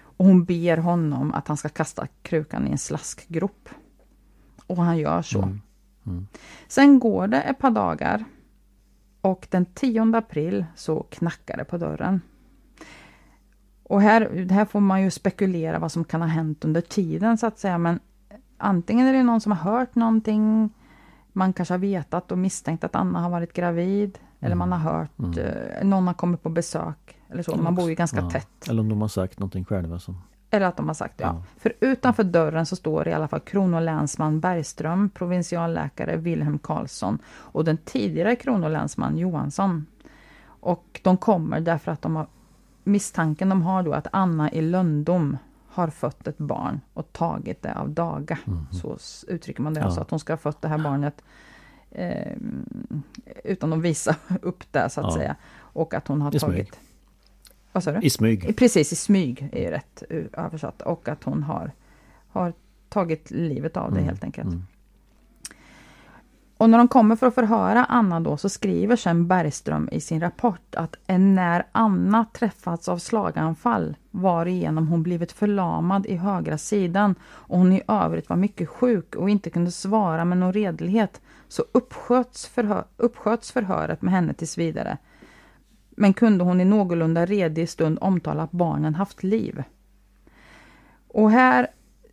[0.02, 3.68] Och hon ber honom att han ska kasta krukan i en slaskgrop.
[4.70, 5.42] Och han gör så.
[5.42, 5.60] Mm.
[6.06, 6.26] Mm.
[6.68, 8.24] Sen går det ett par dagar
[9.20, 12.20] och den 10 april så knackar det på dörren.
[13.82, 17.46] Och här, här får man ju spekulera vad som kan ha hänt under tiden så
[17.46, 18.00] att säga, men
[18.58, 20.70] antingen är det någon som har hört någonting,
[21.32, 24.36] man kanske har vetat och misstänkt att Anna har varit gravid, mm.
[24.40, 25.38] eller man har hört, mm.
[25.38, 28.30] eh, någon har kommit på besök, eller så, man bor ju ganska ja.
[28.30, 28.68] tätt.
[28.68, 30.18] Eller om de har sagt någonting själva som
[30.50, 31.26] Eller att de har sagt ja.
[31.26, 31.42] Ja.
[31.56, 37.76] För utanför dörren så står i alla fall kronolänsman Bergström, provinsialläkare Wilhelm Karlsson och den
[37.76, 39.86] tidigare kronolänsman Johansson.
[40.44, 42.26] Och de kommer därför att de har
[42.84, 45.36] misstanken de har då att Anna i Lundom
[45.68, 48.38] har fött ett barn och tagit det av daga.
[48.70, 49.84] Så s- uttrycker man det, Ja.
[49.86, 51.22] alltså att hon ska ha fött det här barnet
[51.90, 52.32] eh,
[53.44, 55.12] utan att visa upp det så att Ja.
[55.18, 55.36] säga.
[55.56, 56.80] Och att hon har tagit...
[57.72, 58.00] Vad sa du?
[58.00, 58.56] I smyg.
[58.56, 60.82] Precis, i smyg är ju rätt uh, översatt.
[60.82, 61.72] Och att hon har,
[62.28, 62.52] har
[62.88, 64.48] tagit livet av det Mm, helt enkelt.
[64.48, 64.62] mm.
[66.56, 70.20] Och när de kommer för att förhöra Anna då så skriver sen Bergström i sin
[70.20, 77.58] rapport att när Anna träffats av slaganfall varigenom hon blivit förlamad i högra sidan och
[77.58, 82.46] hon i övrigt var mycket sjuk och inte kunde svara med någon redlighet så uppsköts,
[82.46, 84.98] förhör, uppsköts förhöret med henne tills vidare.
[85.90, 89.62] Men kunde hon i någorlunda redig stund omtala att barnen haft liv.
[91.08, 91.66] Och här,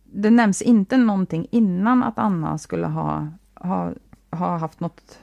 [0.04, 3.92] det nämns inte någonting innan att Anna skulle ha, ha,
[4.30, 5.18] ha haft något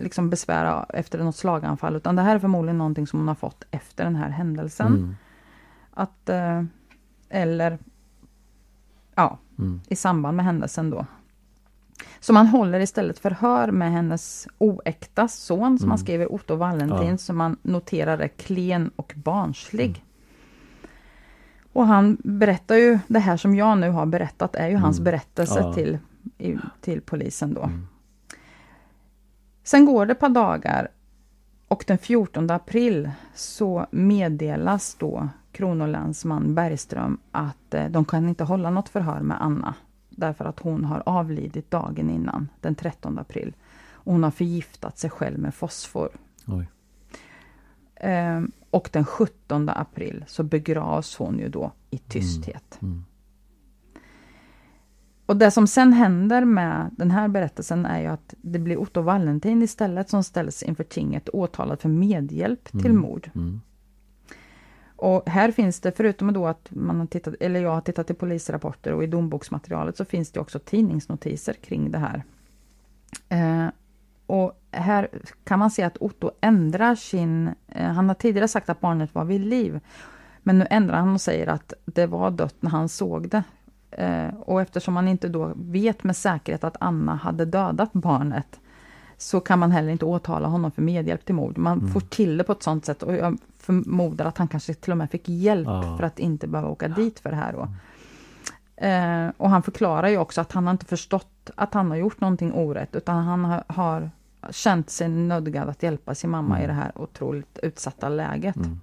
[0.00, 3.64] liksom besvär efter något slaganfall, utan det här är förmodligen någonting som hon har fått
[3.70, 4.86] efter den här händelsen.
[4.86, 5.16] Mm.
[5.90, 6.62] Att, eh,
[7.28, 7.78] eller
[9.14, 9.80] ja, Mm.
[9.88, 11.06] i samband med händelsen då.
[12.20, 17.08] Så man håller istället förhör med hennes oäkta son, som man skriver Otto Valentin, Mm.
[17.10, 17.18] Ja.
[17.18, 20.04] som man noterar är klen och barnslig.
[21.72, 25.04] Och han berättar ju, det här som jag nu har berättat är ju hans Mm.
[25.04, 25.72] berättelse Ja.
[25.74, 25.98] till,
[26.38, 27.62] i, till polisen då.
[27.62, 27.86] Mm.
[29.64, 30.88] Sen går det ett par dagar
[31.68, 38.70] och den 14 april så meddelas då kronolänsman Bergström att eh, de kan inte hålla
[38.70, 39.74] något förhör med Anna.
[40.18, 43.54] Därför att hon har avlidit dagen innan, den 13 april.
[43.90, 46.08] Och hon har förgiftat sig själv med fosfor.
[46.46, 46.68] Oj.
[47.96, 52.78] Ehm, och den 17 april så begravs hon ju då i tysthet.
[52.82, 53.04] Mm.
[55.26, 59.00] Och det som sen händer med den här berättelsen är ju att det blir Otto
[59.02, 63.02] Valentin istället som ställs inför tinget åtalad för medhjälp till Mm.
[63.02, 63.30] mord.
[63.34, 63.60] Mm.
[64.98, 68.14] Och här finns det, förutom då att man har tittat, eller jag har tittat i
[68.14, 72.22] polisrapporter och i domboksmaterialet, så finns det också tidningsnotiser kring det här.
[73.28, 73.66] Eh,
[74.26, 75.08] och här
[75.44, 77.54] kan man se att Otto ändrar sin...
[77.68, 79.80] Eh, han har tidigare sagt att barnet var vid liv.
[80.42, 83.42] Men nu ändrar han och säger att det var dött när han såg det.
[83.90, 88.60] Eh, och eftersom man inte då vet med säkerhet att Anna hade dödat barnet
[89.18, 91.58] så kan man heller inte åtala honom för medhjälp till mord.
[91.58, 94.90] Man får till det på ett sånt sätt och jag förmodar att han kanske till
[94.92, 95.96] och med fick hjälp Ja.
[95.96, 97.68] för att inte behöva åka dit för det här då.
[98.86, 102.20] Eh, och han förklarar ju också att han har inte förstått att han har gjort
[102.20, 104.10] någonting orätt utan han har, har
[104.50, 108.56] känt sig nödgad att hjälpa sin mamma i det här otroligt utsatta läget.
[108.56, 108.80] Mm.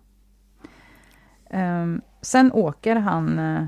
[1.50, 3.65] Ehm, sen åker han eh,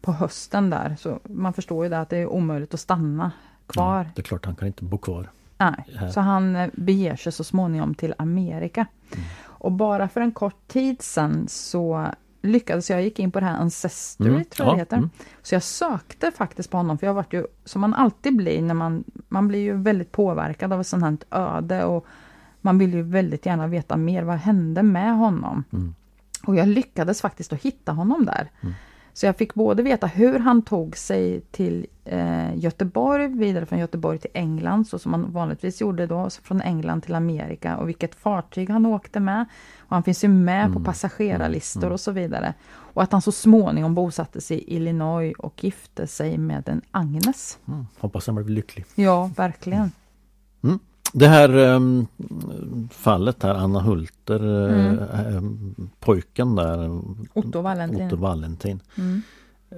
[0.00, 3.30] på hösten där, så man förstår ju det att det är omöjligt att stanna
[3.66, 4.04] kvar.
[4.04, 5.30] Ja, det är klart han kan inte bo kvar.
[5.60, 8.86] Nej, så han eh, beger sig så småningom till Amerika.
[9.12, 9.24] Mm.
[9.42, 12.06] Och bara för en kort tid sedan så
[12.42, 14.96] lyckades jag, gick in på det här Ancestry, Mm, tror jag ja, det heter.
[14.96, 15.10] mm.
[15.42, 18.74] Så jag sökte faktiskt på honom, för jag varit ju, som man alltid blir när
[18.74, 22.06] man, man blir ju väldigt påverkad av ett sånt här öde och
[22.60, 25.64] man vill ju väldigt gärna veta mer, vad hände med honom?
[25.72, 25.94] Mm.
[26.46, 28.50] Och jag lyckades faktiskt att hitta honom där.
[29.10, 29.14] Mm.
[29.14, 34.18] Så jag fick både veta hur han tog sig till eh, Göteborg, vidare från Göteborg
[34.18, 38.70] till England, så som man vanligtvis gjorde då, från England till Amerika och vilket fartyg
[38.70, 39.46] han åkte med.
[39.78, 40.84] Och han finns ju med på Mm.
[40.84, 41.92] passagerarlistor Mm.
[41.92, 42.54] och så vidare.
[42.94, 47.58] Och att han så småningom bosatte sig i Illinois och gifte sig med en Agnes.
[47.68, 47.86] Mm.
[47.98, 48.84] Hoppas han blir lycklig.
[48.94, 49.90] Ja, verkligen.
[51.12, 52.06] Det här ehm,
[52.90, 54.98] fallet här, Anna Hulter, eh, Mm.
[55.36, 57.00] ehm, pojken där,
[57.32, 58.06] Otto Valentin.
[58.06, 58.80] Otto Valentin.
[58.98, 59.22] Mm.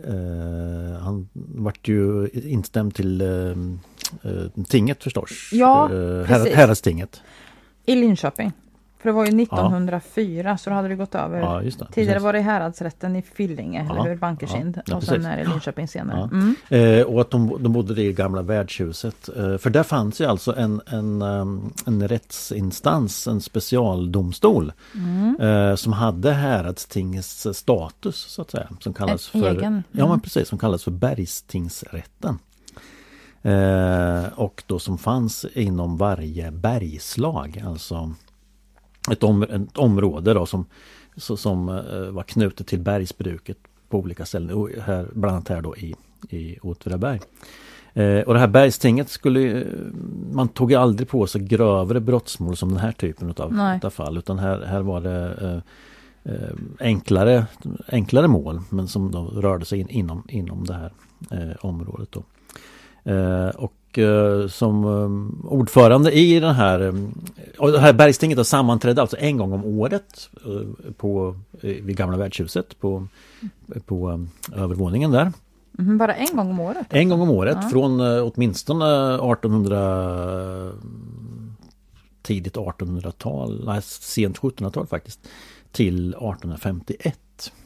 [0.04, 5.30] Eh, han vart ju instämd till eh, tinget förstås.
[5.52, 7.20] Ja, eh, här, häradstinget.
[7.86, 8.52] I Linköping.
[9.02, 11.38] För det var ju 1904, så då hade det gått över.
[11.38, 11.70] Ja, det.
[11.70, 12.22] Tidigare precis.
[12.22, 14.16] var det häradsrätten i Fillinge, Ja, eller hur?
[14.16, 14.76] Bankerkind.
[14.76, 16.28] ja, ja, och sen är det Linköping senare.
[16.32, 16.36] Ja.
[16.36, 17.00] Mm.
[17.00, 19.28] Eh, och att de, de bodde i det gamla värdshuset.
[19.28, 24.72] Eh, för där fanns ju alltså en, en, ehm, en rättsinstans, en specialdomstol.
[24.94, 25.40] Mm.
[25.40, 28.68] Eh, som hade häradstingets status så att säga.
[28.80, 30.10] Som kallas En för, egen, Ja mm.
[30.10, 32.38] men precis, som kallas för bergstingsrätten.
[33.42, 38.14] Eh, och då som fanns inom varje bergslag, alltså
[39.10, 40.64] ett, om, ett område då som,
[41.16, 45.76] som eh, var knutet till bergsbruket på olika ställen, och här, bland annat här då
[45.76, 45.94] i,
[46.30, 47.20] i Åtvidaberg.
[47.94, 49.92] Eh, och det här bergstinget skulle ju-
[50.32, 53.52] man tog aldrig på sig grövre brottsmål som den här typen utav
[53.90, 55.34] fall utan här, här var det
[56.24, 57.46] eh, eh, enklare,
[57.88, 60.92] enklare mål men som då rörde sig in, inom, inom det här
[61.30, 62.08] eh, området.
[62.12, 62.22] Då.
[63.12, 63.48] Eh,
[63.92, 66.94] och eh, som eh, ordförande i den här,
[67.58, 70.30] och det här bergstinget sammanträdde alltså en gång om året
[70.96, 73.06] på, vid Gamla värdshuset på,
[73.86, 74.26] på
[74.56, 75.32] övervåningen där.
[75.78, 76.86] Mm, bara en gång om året?
[76.90, 77.68] En gång om året ja.
[77.68, 80.72] från åtminstone 1800
[82.22, 85.28] tidigt 1800-tal, nej, sent 1700-tal faktiskt
[85.72, 87.18] till 1851.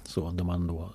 [0.05, 0.91] Så då man då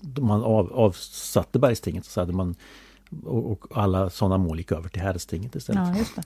[0.00, 2.54] då man av, avsatte bergstinget så hade man
[3.24, 5.96] och, och alla sådana mål gick över till herrstinget istället.
[5.96, 6.22] Ja, det.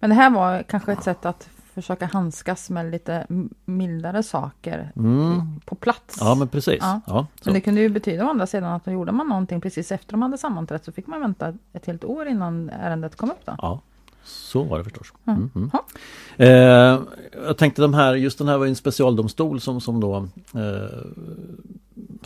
[0.00, 3.26] Men det här var kanske ett sätt att försöka handskas med lite
[3.64, 5.60] mildare saker mm.
[5.64, 6.16] på plats.
[6.20, 6.78] Ja men precis.
[6.80, 7.00] Ja.
[7.06, 10.12] Ja, men det kunde ju betyda å andra sidan att gjorde man någonting precis efter
[10.12, 13.40] de hade sammanträtt så fick man vänta ett helt år innan ärendet kom upp.
[13.44, 13.54] Då.
[13.58, 13.80] Ja,
[14.24, 15.12] så var det förstås.
[15.26, 15.50] Mm.
[15.54, 15.70] Mm.
[16.36, 17.00] Eh,
[17.46, 20.62] jag tänkte de här, just den här var en specialdomstol som, som då eh,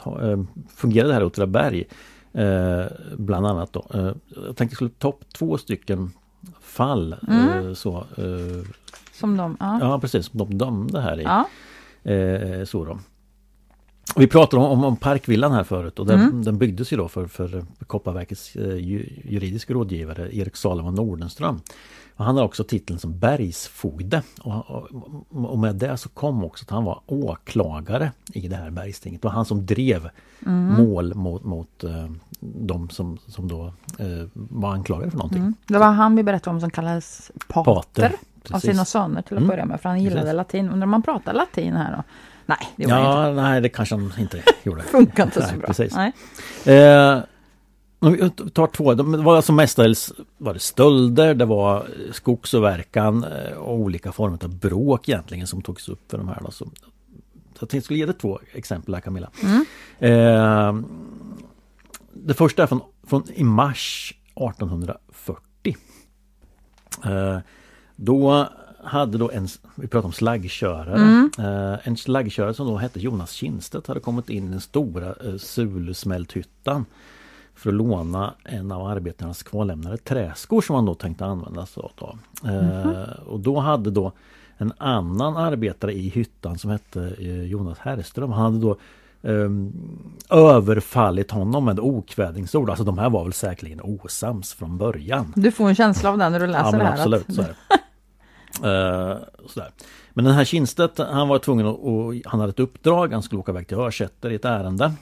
[0.07, 0.43] eh
[0.77, 1.85] fungerade här i Åtvidaberg.
[2.35, 2.85] Eh,
[3.17, 3.87] bland annat då.
[3.95, 6.11] Eh, jag tänkte jag skulle ta upp två stycken
[6.61, 7.17] fall.
[7.29, 7.69] Mm.
[7.69, 8.05] Eh, så,
[9.13, 9.79] som de, ja.
[9.81, 11.23] ja precis, som de dömde här i.
[11.23, 11.47] Ja.
[12.67, 12.99] så då.
[14.17, 16.45] Vi pratade om, om Parkvillan här förut och den, mm.
[16.45, 18.77] den byggdes ju då för, för Kopparverkets eh,
[19.25, 21.61] juridiska rådgivare Erik Salomon Nordenström.
[22.17, 24.89] Och han har också titeln som bergsfogde och,
[25.31, 29.23] och, med det så kom också att han var åklagare i det här bergstinget.
[29.23, 30.09] Det var han som drev
[30.47, 30.85] mm.
[30.85, 35.41] mål mot, mot uh, de som, som då uh, var anklagade för någonting.
[35.41, 35.55] Mm.
[35.67, 38.19] Det var han vi berättade om som kallades pater, pater
[38.51, 39.49] av sina söner till att mm.
[39.49, 40.37] börja med för han gillade precis.
[40.37, 40.71] latin.
[40.71, 42.03] Undrar om man pratar latin här då?
[42.47, 43.43] Nej, det var ja, inte.
[43.43, 44.83] Nej, det kanske han inte gjorde.
[44.83, 45.67] Funkar inte så bra.
[45.67, 45.95] Precis.
[45.95, 46.13] Nej.
[46.65, 47.19] Eh,
[48.03, 53.53] om vi tar två, det var alltså mestadels var det stölder, det var skogsåverkan eh,
[53.53, 56.39] och olika former av bråk egentligen som togs upp för de här.
[56.45, 56.51] Då.
[56.51, 59.31] Så, jag tänkte jag skulle ge dig två exempel här Camilla.
[59.43, 59.65] Mm.
[59.99, 60.85] Eh,
[62.13, 65.77] det första är från, från i mars 1840.
[67.05, 67.39] Eh,
[67.97, 68.49] då
[68.85, 71.31] hade då en, vi pratar om slaggkörare, mm.
[71.39, 75.37] eh, en slaggkörare som då hette Jonas Kindstedt hade kommit in i den stora eh,
[75.37, 76.85] Sulusmälthyttan
[77.55, 82.19] för att låna en av arbetarnas kvarlämnade träskor som han då tänkte använda sig av.
[82.45, 82.91] Mm.
[82.91, 84.13] Eh, och då hade då
[84.57, 88.77] en annan arbetare i hyttan som hette eh, Jonas Herrström, han hade då
[89.25, 89.73] Um,
[90.31, 92.71] överfallit honom med okvädingsord.
[92.71, 95.33] Alltså de här var väl säkerligen osams från början.
[95.37, 96.93] Du får en känsla av det när du läser ja, det här.
[96.93, 97.35] Absolut, att...
[97.35, 97.55] så är det.
[98.61, 99.71] Uh, sådär.
[100.11, 103.41] Men den här Kindstedt, han var tvungen att, och han hade ett uppdrag, han skulle
[103.41, 104.93] åka iväg till Örsätter i ett ärende.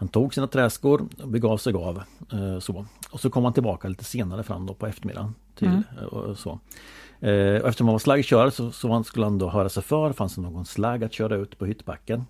[0.00, 2.02] Han tog sina träskor och begav sig av.
[2.34, 2.86] Uh, så.
[3.10, 5.34] Och så kom han tillbaka lite senare fram då på eftermiddagen.
[5.54, 5.82] Till, mm.
[6.12, 6.50] uh, så.
[6.50, 10.40] och eftersom han var slaggkörare så, så skulle han då höra sig för, fanns det
[10.40, 12.24] någon slagg att köra ut på hyttbacken.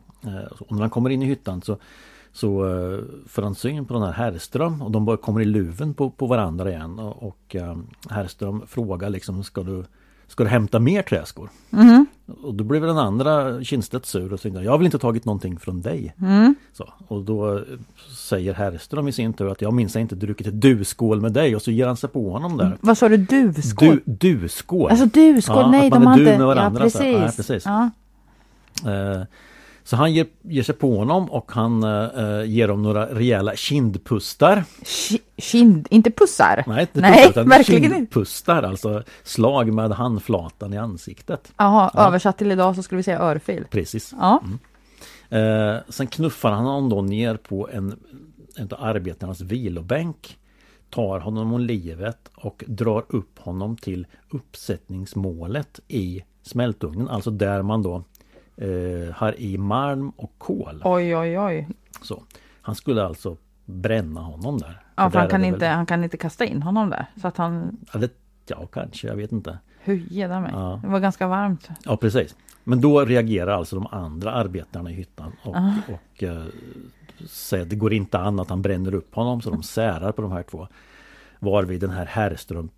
[0.58, 1.76] och när han kommer in i hyttan så
[2.32, 2.60] så
[3.26, 6.26] får han syn på den här Herrström och de bara kommer i luven på, på
[6.26, 7.56] varandra igen och, och
[8.10, 9.84] Herrström frågar liksom ska du
[10.30, 11.50] Ska du hämta mer träskor?
[11.72, 12.06] Mm.
[12.42, 15.80] Och då blev den andra Kindstedt sur och tänkte jag vill inte tagit någonting från
[15.80, 16.14] dig.
[16.20, 16.54] Mm.
[16.72, 17.60] Så, och då
[18.16, 21.62] säger Herrström i sin tur att jag minns inte druckit ett duskål med dig och
[21.62, 22.76] så ger han sig på honom där.
[22.80, 24.00] Vad sa du, duvskål?
[24.04, 24.90] Du, duskål.
[24.90, 26.38] Alltså duskål, ja, nej de har inte...
[26.38, 27.00] Med varandra, ja precis.
[27.00, 27.06] Så.
[27.06, 27.64] Ja, precis.
[27.66, 27.90] Ja.
[28.86, 29.24] Uh,
[29.90, 34.64] så han ger, ger sig på honom och han uh, ger dem några rejäla kindpustar.
[35.36, 36.64] Kind, inte pussar?
[36.66, 41.52] Nej, inte Nej pussar, verkligen kindpustar, alltså slag med handflatan i ansiktet.
[41.56, 42.06] Jaha, ja.
[42.06, 43.64] översatt till idag så skulle vi säga örfil.
[43.70, 44.14] Precis.
[44.18, 44.42] Ja.
[45.30, 45.74] Mm.
[45.74, 47.98] Uh, sen knuffar han honom då ner på en,
[48.56, 50.38] en av arbetarnas vilobänk
[50.90, 57.08] tar honom om livet och drar upp honom till uppsättningsmålet i smältugnen.
[57.08, 58.04] Alltså där man då
[58.60, 60.82] eh, har i malm och kol.
[60.84, 61.68] Oj oj oj.
[62.02, 62.22] Så,
[62.62, 64.80] han skulle alltså bränna honom där.
[64.96, 67.06] Ja, för, han kan, inte, han kan inte kasta in honom där.
[67.16, 67.76] Så att han...
[67.92, 68.12] Ja, det,
[68.46, 69.58] ja kanske, jag vet inte.
[69.84, 70.50] Hujeda mig.
[70.54, 70.80] Ja.
[70.82, 71.68] Det var ganska varmt.
[71.84, 72.36] Ja, precis.
[72.64, 75.72] Men då reagerar alltså de andra arbetarna i hyttan och, ah.
[75.88, 76.44] och eh,
[77.26, 80.22] säger att det går inte an att han bränner upp honom så de särar på
[80.22, 80.68] de här två.
[81.38, 82.68] Varvid den här Herrström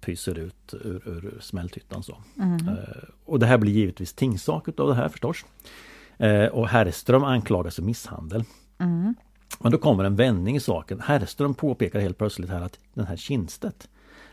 [0.00, 2.02] pyser ut ur, ur smälthyttan.
[2.02, 2.16] Så.
[2.38, 2.68] Mm.
[2.68, 2.74] Eh,
[3.24, 5.44] och det här blir givetvis tingssak av det här förstås.
[6.18, 8.44] Eh, och Herrström anklagas för misshandel.
[8.78, 9.14] Mm.
[9.60, 11.00] Men då kommer en vändning i saken.
[11.00, 13.88] Herrström påpekar helt plötsligt här att den här Kindstedt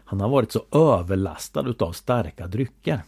[0.06, 3.02] Han har varit så överlastad utav starka drycker.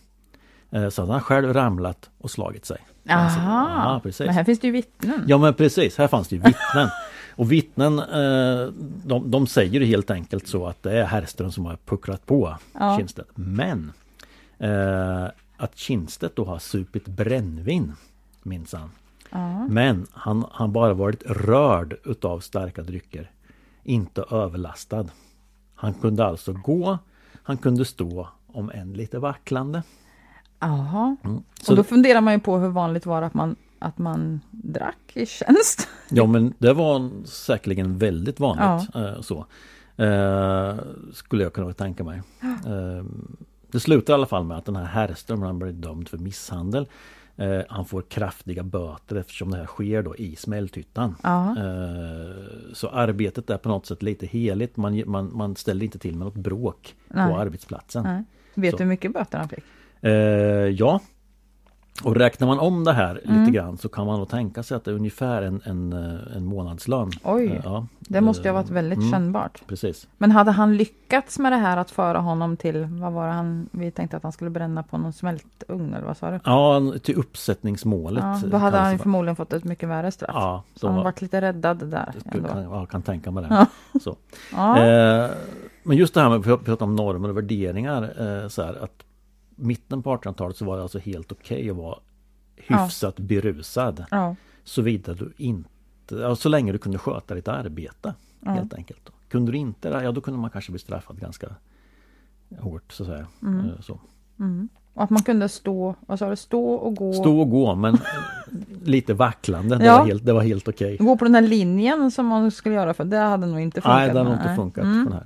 [0.71, 2.77] Eh, så att han själv ramlat och slagit sig.
[3.03, 5.23] Jaha, ja, men här finns det ju vittnen.
[5.27, 6.89] Ja men precis, här fanns det ju vittnen.
[7.37, 8.67] Och vittnen eh,
[9.05, 12.97] de, de säger helt enkelt så att det är Herrström som har pucklat på ja.
[12.97, 13.29] Kindstedt.
[13.35, 13.91] Men
[14.57, 15.25] eh,
[15.57, 17.93] att Kindstedt då har supit brännvin
[18.43, 18.91] minsann.
[19.29, 19.67] Ja.
[19.67, 23.31] Men han har bara varit rörd utav starka drycker.
[23.83, 25.05] Inte överlastad.
[25.75, 26.97] Han kunde alltså gå,
[27.43, 29.83] han kunde stå, om än lite vacklande.
[30.59, 31.15] Jaha.
[31.23, 31.43] Mm.
[31.69, 35.11] Och då funderar man ju på hur vanligt var det att man, att man drack
[35.13, 35.87] i tjänst.
[36.09, 38.95] ja men det var säkerligen väldigt vanligt.
[38.95, 39.45] eh, så.
[40.03, 40.75] Eh,
[41.13, 42.21] skulle jag kunna tänka mig.
[42.41, 43.05] Eh,
[43.71, 46.87] det slutar i alla fall med att den här Herrström han blir dömd för misshandel.
[47.35, 51.15] Eh, han får kraftiga böter eftersom det här sker då i Smälthyttan.
[51.23, 51.49] Ja.
[51.57, 52.35] Eh,
[52.73, 54.77] Så arbetet är på något sätt lite heligt.
[54.77, 57.31] Man, man, man ställer inte till med något bråk Nej.
[57.33, 58.03] på arbetsplatsen.
[58.03, 58.23] Nej.
[58.53, 58.77] Vet Så.
[58.77, 59.63] du hur mycket böter han fick?
[60.79, 60.99] Ja.
[62.03, 63.39] Och räknar man om det här Mm.
[63.39, 66.37] lite grann så kan man nog tänka sig att det är ungefär en, en, eh,
[66.37, 67.11] en månadslön.
[67.23, 67.45] Oj.
[67.45, 67.87] Eh, ja.
[67.99, 69.61] Det måste ju ha Eh, varit väldigt mm, kännbart.
[69.67, 70.07] Precis.
[70.17, 73.69] Men hade han lyckats med det här att föra honom till, vad var det han,
[73.71, 76.39] vi tänkte att han skulle bränna på någon smältugn eller vad sa du?
[76.43, 78.23] Ja, till uppsättningsmålet.
[78.23, 80.31] Ja, eh, då hade han förmodligen fått ett mycket värre straff.
[80.33, 82.13] Ja, så han var, varit lite räddad där.
[82.25, 82.47] ändå.
[82.49, 83.49] kan, ja, kan tänka mig det.
[83.55, 83.65] Ja.
[83.99, 84.15] Så.
[84.51, 84.77] Ja.
[84.85, 85.29] Eh,
[85.83, 88.03] men just det här med att prata om normer och värderingar.
[88.43, 89.03] Eh, så här, att
[89.59, 91.99] mitten på 1800-talet så var det alltså helt okej att vara
[92.55, 94.05] hyfsat berusad.
[94.11, 94.35] ja.
[94.63, 98.13] Såvida du inte, ja, så länge du kunde sköta ditt arbete.
[98.45, 98.51] Ja.
[98.51, 98.99] Helt enkelt.
[99.05, 99.11] Då.
[99.29, 101.47] Kunde du inte det, ja då kunde man kanske bli straffad ganska
[102.59, 103.27] hårt så att säga.
[103.43, 103.99] Eh, Så.
[104.39, 104.69] Mm.
[104.93, 107.13] Och att man kunde stå, vad sa du, stå och gå.
[107.13, 107.97] Stå och gå men
[108.83, 109.75] lite vacklande.
[109.75, 109.97] Det Ja.
[109.97, 110.97] var helt, det var helt okej.
[110.97, 113.97] Gå på den här linjen som man skulle göra för det hade nog inte funkat.
[113.97, 114.83] Nej, det har nog inte funkat.
[114.83, 115.11] Mm.
[115.11, 115.25] här.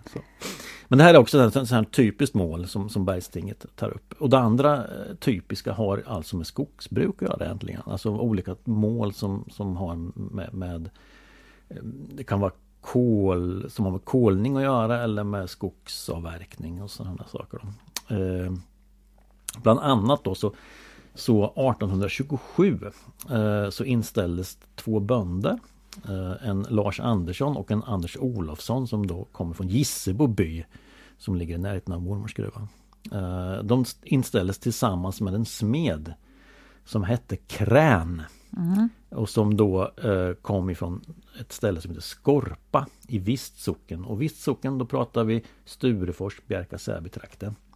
[0.92, 4.14] Men det här är också ett sånt här typiskt mål som, som Bergstinget tar upp.
[4.20, 7.82] Och det andra eh, typiska har alltså med skogsbruk att göra egentligen.
[7.86, 9.96] Alltså olika mål som, som har
[10.36, 10.90] med, med
[11.70, 11.84] eh,
[12.16, 17.26] Det kan vara kol som har med kolning att göra eller med skogsavverkning och sådana
[17.32, 17.60] saker.
[18.10, 18.54] Eh,
[19.64, 20.54] bland annat då så,
[21.16, 22.80] så 1827
[23.30, 25.60] eh, så inställdes två bönder
[26.42, 30.66] en Lars Andersson och en Anders Olofsson som då kommer från Gissebo by
[31.18, 32.68] som ligger i närheten av Mormorsgruvan.
[33.12, 36.14] Eh, De inställdes tillsammans med en smed
[36.86, 38.22] som hette Krän
[38.58, 38.90] Mm.
[39.10, 41.02] och som då eh, kom ifrån
[41.40, 44.06] ett ställe som heter Skorpa i Vistsocken.
[44.06, 47.56] Och Vistsocken då pratar vi Sturefors, Bjärka, Säby-trakten.
[47.56, 47.71] Så.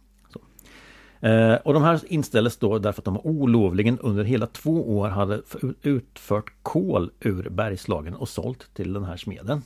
[1.20, 5.42] Eh, och de här inställdes då därför att de olovligen under hela två år hade
[5.82, 9.62] utfört kol ur Bergslagen och sålt till den här smeden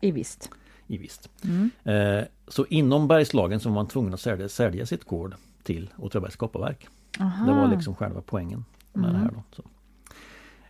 [0.00, 0.50] I visst.
[0.86, 1.30] i Vist.
[1.44, 1.70] Mm.
[1.84, 6.36] Eh, så inom Bergslagen så var man tvungen att sälja, sälja sitt kol till Åtvidabergs
[6.36, 6.86] kopparverk.
[7.20, 7.46] Aha.
[7.46, 9.12] Det var liksom själva poängen med Mm.
[9.12, 9.42] det här då.
[9.56, 9.62] Så.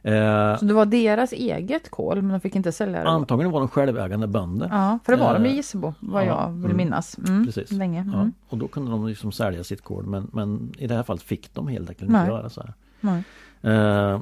[0.03, 3.09] Eh, Så det var deras eget kol men de fick inte sälja det?
[3.09, 4.68] Antagligen var de självägande bönder.
[4.72, 6.76] Ja, för det var de i Eh, Gissebo vad ja, jag vill mm.
[6.76, 7.18] minnas.
[7.18, 7.46] Mm.
[7.46, 7.72] Precis.
[7.72, 8.05] Länge.
[8.12, 8.32] Ja, Mm.
[8.48, 11.55] och då kunde de liksom sälja sitt kol men, men i det här fallet fick
[11.55, 12.74] de helt enkelt inte göra så här.
[13.01, 13.22] Nej.
[13.62, 14.20] Eh,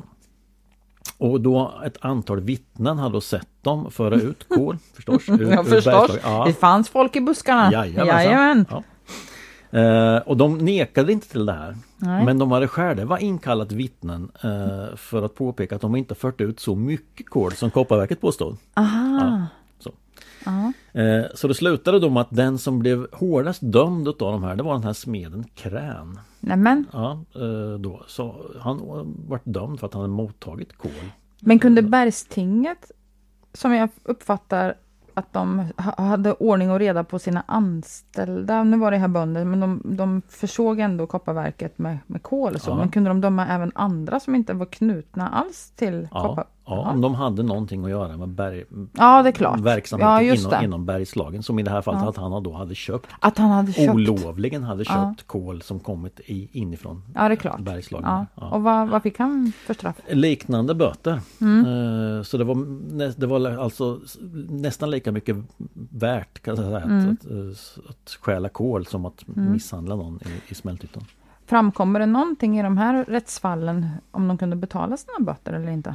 [1.18, 5.28] och då ett antal vittnen hade då sett dem föra ut kol förstås.
[5.28, 6.10] Ur, Ja, förstås.
[6.22, 7.72] Ja, Det fanns folk i buskarna.
[7.72, 8.06] Jajamensan.
[8.06, 8.66] Jajamän.
[8.70, 8.82] Ja.
[9.70, 11.76] Eh, och de nekade inte till det här.
[11.96, 12.24] Nej.
[12.24, 16.60] Men de hade själva inkallat vittnen eh, för att påpeka att de inte fört ut
[16.60, 18.56] så mycket kol som Kopparverket påstod.
[18.74, 19.46] Aha.
[19.78, 19.90] så.
[20.44, 20.72] Ja.
[21.00, 24.56] Eh, så det slutade då med att den som blev hårdast dömd av de här,
[24.56, 26.18] det var den här smeden Krän.
[26.40, 26.84] Nämen.
[26.92, 28.02] Ja, eh, då.
[28.06, 28.80] Så han
[29.28, 30.90] vart dömd för att han hade mottagit kol.
[31.40, 32.90] Men kunde Bergstinget,
[33.52, 34.74] som jag uppfattar
[35.18, 39.44] att de ha- hade ordning och reda på sina anställda, nu var det här bönder,
[39.44, 42.74] men de, de försåg ändå kopparverket med, med kol och så, Ja.
[42.76, 46.44] men kunde de döma även andra som inte var knutna alls till Ja, koppar?
[46.68, 48.64] Ja, om de hade någonting att göra med berg,
[48.96, 49.60] Ja, det är klart.
[49.60, 51.42] verksamheten Ja, inom, inom Bergslagen.
[51.42, 52.08] Som i det här fallet Ja.
[52.08, 53.94] att han då hade köpt Att han hade köpt?
[53.94, 55.14] olovligen hade köpt Ja.
[55.26, 57.60] kol som kommit i, inifrån Ja, det är klart.
[57.60, 58.26] Bergslagen.
[58.34, 59.96] Och vad, vad fick han för straff?
[60.10, 61.20] Liknande böter.
[61.40, 61.64] Mm.
[62.16, 62.56] Eh, Så det var,
[63.20, 64.00] det var alltså
[64.48, 65.36] nästan lika mycket
[65.90, 67.10] värt kan jag säga, Mm.
[67.12, 71.04] att, att, att stjäla kol som att misshandla någon i, i Smälthyttan.
[71.48, 75.94] Framkommer det någonting i de här rättsfallen om de kunde betala sina böter eller inte?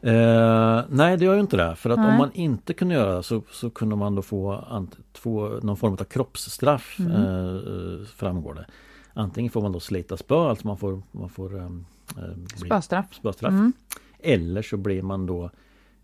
[0.00, 1.76] Eh, nej det gör ju inte det.
[1.76, 2.10] För att Nej.
[2.10, 5.76] om man inte kunde göra det så, så kunde man då få, ant, få någon
[5.76, 7.12] form av kroppsstraff Mm.
[7.12, 8.66] eh, framgår det.
[9.14, 13.14] Antingen får man då slita spö, alltså man får, man får eh, eh, Spöstraff?
[13.14, 13.50] spöstraff.
[13.52, 13.72] Mm.
[14.18, 15.50] Eller så blir man då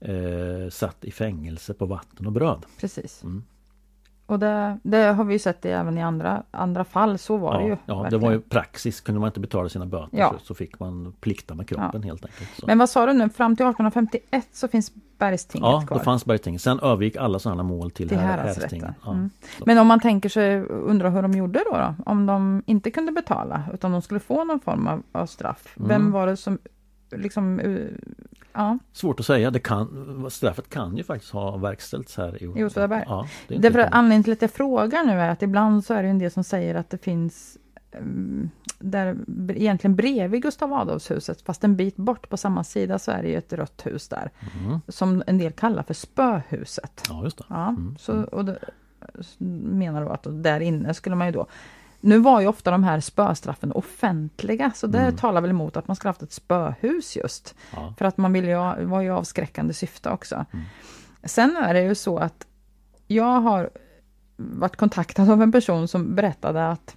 [0.00, 2.66] eh, satt i fängelse på vatten och bröd.
[2.80, 3.22] Precis.
[3.22, 3.42] Mm.
[4.32, 7.54] Och det, det har vi ju sett det även i andra, andra fall, så var
[7.54, 7.76] ja, det ju.
[7.86, 8.22] Ja, det verkligen.
[8.24, 9.00] var ju praxis.
[9.00, 10.34] Kunde man inte betala sina böter Ja.
[10.38, 12.50] så, så fick man plikta med kroppen helt enkelt.
[12.58, 12.66] Så.
[12.66, 15.98] Men vad sa du nu, fram till 1851 så finns Bergstinget Ja, kvar?
[15.98, 16.58] det fanns Bergting.
[16.58, 18.94] Sen övergick alla sådana mål till, till här- häradsrätten.
[19.04, 19.12] Ja.
[19.12, 19.30] Mm.
[19.66, 21.94] Men om man tänker sig, undrar hur de gjorde då, då?
[22.06, 25.72] Om de inte kunde betala utan de skulle få någon form av, av straff.
[25.76, 26.12] Vem Mm.
[26.12, 26.58] var det som
[27.16, 27.60] liksom,
[28.54, 29.50] ja, Svårt att säga.
[29.50, 33.04] Det kan, straffet kan ju faktiskt ha verkställts här i Åtvidaberg.
[33.06, 36.08] Ja, Därför att anledningen till att jag frågar nu är att ibland så är det
[36.08, 37.58] en del som säger att det finns
[37.92, 39.16] mm, där
[39.48, 43.36] egentligen bredvid Gustav Adolfshuset, fast en bit bort på samma sida så är det ju
[43.36, 44.30] ett rött hus där.
[44.64, 44.80] Mm.
[44.88, 47.02] Som en del kallar för spöhuset.
[47.08, 47.44] Ja, just det.
[47.48, 48.58] Ja, Mm, så, och det,
[49.38, 51.46] menar då att där inne skulle man ju då
[52.04, 55.16] nu var ju ofta de här spöstraffen offentliga, så det Mm.
[55.16, 57.54] talar väl emot att man skulle haft ett spöhus just.
[57.72, 57.94] Ja.
[57.98, 60.34] För att man vill ju, var ju avskräckande syfte också.
[60.52, 60.64] Mm.
[61.24, 62.46] Sen är det ju så att
[63.06, 63.70] jag har
[64.36, 66.96] varit kontaktad av en person som berättade att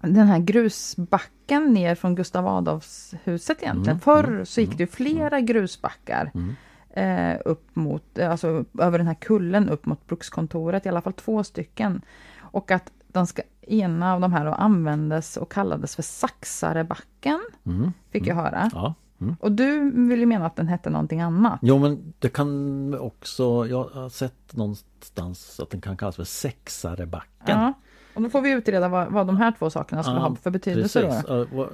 [0.00, 3.88] den här grusbacken ner från Gustav Adolfshuset egentligen.
[3.90, 6.54] Mm, Förr mm, så gick det ju flera grusbackar Mm.
[6.90, 11.12] eh, upp mot, eh, alltså över den här kullen upp mot brukskontoret, i alla fall
[11.12, 12.02] två stycken.
[12.38, 17.92] Och att den ska, ena av de här då användes och kallades för Saxarebacken, Mm.
[18.10, 18.70] fick jag höra.
[18.74, 18.94] Ja.
[19.20, 19.36] Mm.
[19.40, 21.58] Och du vill ju mena att den hette någonting annat.
[21.62, 27.60] Jo men det kan också, jag har sett någonstans att den kan kallas för Sexarebacken.
[27.60, 27.72] Ja.
[28.14, 30.50] Och då får vi utreda vad, vad de här två sakerna skulle Ja, ha för
[30.50, 31.24] betydelse Precis.
[31.52, 31.68] då.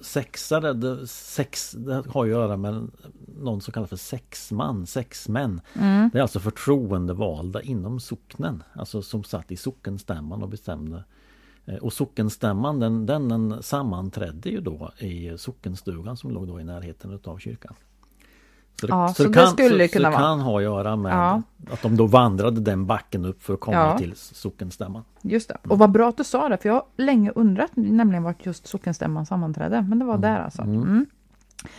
[0.00, 2.90] Sexare, det, sex, det har att göra med
[3.38, 5.60] någon som kallas för sexman, sexmän.
[5.74, 6.10] Mm.
[6.12, 8.62] Det är alltså förtroendevalda inom socknen.
[8.72, 11.04] Alltså som satt i sockenstämman och bestämde.
[11.66, 16.64] Eh, Och sockenstämman den, den, den sammanträdde ju då i sockenstugan som låg då i
[16.64, 17.74] närheten utav kyrkan.
[18.86, 21.42] Så Ja, så det skulle så, kunna så kan ha att göra med Ja.
[21.72, 23.98] att de då vandrade den backen upp för att komma Ja.
[23.98, 25.04] till sockenstämman.
[25.22, 25.56] Just det.
[25.68, 28.66] Och vad bra att du sa det, för jag har länge undrat nämligen vart just
[28.66, 29.82] sockenstämman sammanträdde.
[29.82, 30.62] Men det var där alltså.
[30.62, 31.06] Mm.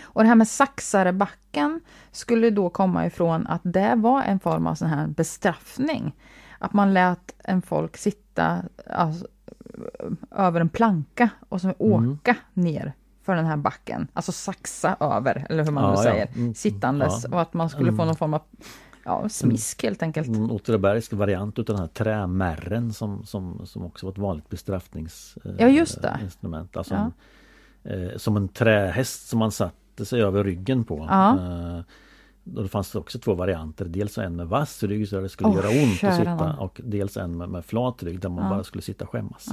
[0.03, 1.79] Och det här med Saxarebacken
[2.11, 6.15] skulle då komma ifrån att det var en form av sån här bestraffning.
[6.59, 8.57] Att man lät en folk sitta
[8.89, 9.27] alltså,
[10.31, 12.93] över en planka och så åka ner
[13.23, 14.07] för den här backen.
[14.13, 16.03] Alltså saxa över, eller hur man Ja, nu ja.
[16.03, 16.53] säger, Mm.
[16.53, 17.23] sittandes.
[17.23, 17.35] Ja.
[17.35, 18.07] Och att man skulle få Mm.
[18.07, 18.41] någon form av
[19.05, 20.27] ja, smisk helt enkelt.
[20.27, 25.59] En åtvidabergsk variant utav den här trämärren som, som, som också var ett vanligt bestraffningsinstrument.
[25.61, 26.19] Ja, det.
[26.23, 26.77] Instrument.
[26.77, 27.11] Alltså Ja.
[27.83, 31.07] en, eh, som en trähäst som man satte sig över ryggen på.
[31.09, 31.29] Ja.
[31.39, 31.81] Eh,
[32.55, 33.85] och det fanns också två varianter.
[33.85, 36.53] Dels en med vass rygg så det skulle Åh, göra ont att sitta.
[36.57, 38.49] Och dels en med, med flat rygg där man Ja.
[38.49, 39.47] bara skulle sitta och skämmas.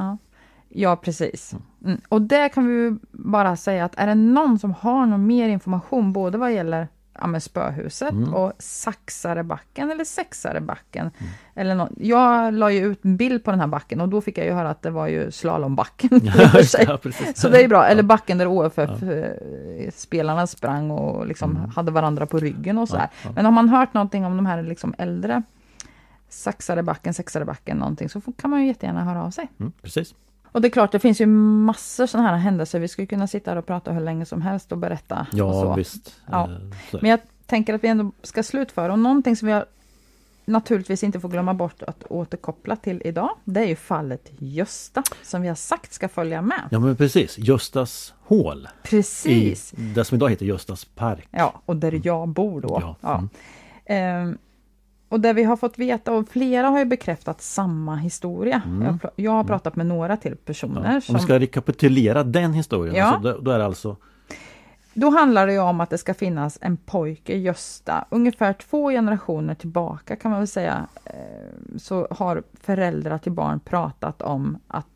[0.72, 1.54] Ja, ja precis.
[1.84, 2.00] Mm.
[2.08, 5.48] Och det kan vi ju bara säga att är det någon som har någon mer
[5.48, 6.88] information både vad gäller
[7.20, 8.34] ja, spöhuset Mm.
[8.34, 11.10] och Saxarebacken eller Sexarebacken.
[11.54, 14.38] Eller nå- jag la ju ut en bild på den här backen och då fick
[14.38, 16.08] jag ju höra att det var ju slalombacken.
[16.22, 16.62] Ja.
[17.34, 22.78] Så det är bra, eller backen där OFF-spelarna sprang och liksom hade varandra på ryggen
[22.78, 23.02] och sådär.
[23.02, 23.10] Mm.
[23.22, 23.32] Ja, ja.
[23.34, 25.42] Men har man hört någonting om de här liksom äldre
[26.28, 29.48] Saxarebacken, Sexarebacken någonting så kan man ju jättegärna höra av sig.
[29.60, 30.14] Mm, precis.
[30.52, 32.78] Och det är klart, det finns ju massor sådana här händelser.
[32.78, 35.26] Vi skulle kunna sitta här och prata hur länge som helst och berätta.
[35.32, 35.74] och Ja så.
[35.74, 36.14] visst.
[36.30, 36.44] Ja.
[36.92, 36.98] Eh.
[37.00, 38.92] Men jag tänker att vi ändå ska slutföra.
[38.92, 39.66] Och någonting som vi har
[40.44, 43.30] naturligtvis inte får glömma bort att återkoppla till idag.
[43.44, 46.68] Det är ju fallet Gösta, som vi har sagt ska följa med.
[46.70, 48.68] Ja men precis, Göstas hål.
[48.82, 49.74] Precis!
[49.74, 51.28] I det som idag heter Göstas park.
[51.30, 52.78] Ja, och där jag bor då.
[52.82, 53.28] Ja, Ja.
[53.94, 54.38] mm.
[55.10, 58.62] Och där vi har fått veta, och flera har ju bekräftat samma historia.
[58.66, 58.82] Mm.
[59.02, 60.94] Jag, jag har pratat med några till personer.
[60.94, 61.00] Ja.
[61.00, 62.94] som, Om vi ska rekapitulera den historien.
[62.94, 63.04] Ja.
[63.04, 63.96] Alltså, då, då är det alltså
[64.94, 70.16] Då handlar det om att det ska finnas en pojke, Gösta, ungefär två generationer tillbaka
[70.16, 71.12] kan man väl säga, eh,
[71.78, 74.86] så har föräldrar till barn pratat om att,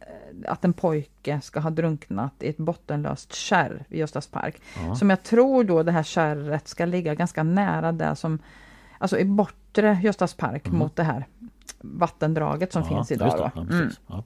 [0.00, 4.62] eh, att en pojke ska ha drunknat i ett bottenlöst kärr vid Göstas park.
[4.86, 4.94] Ja.
[4.94, 8.38] Som jag tror då det här kärret ska ligga ganska nära det som,
[8.98, 11.26] alltså i bortre Göstas park mot det här
[11.80, 12.92] vattendraget som Mm.
[12.94, 13.50] ja, finns idag.
[13.54, 13.60] det.
[13.74, 13.90] Mm.
[14.06, 14.24] Ja.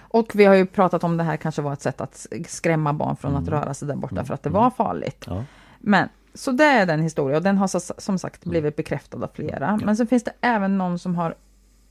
[0.00, 3.16] Och vi har ju pratat om det här kanske var ett sätt att skrämma barn
[3.16, 3.60] från att Mm.
[3.60, 5.24] röra sig där borta för att det var farligt.
[5.26, 5.44] Ja.
[5.78, 9.30] Men så det är den historien och den har så, som sagt blivit bekräftad av
[9.34, 9.80] flera.
[9.84, 11.34] Men så finns det även någon som har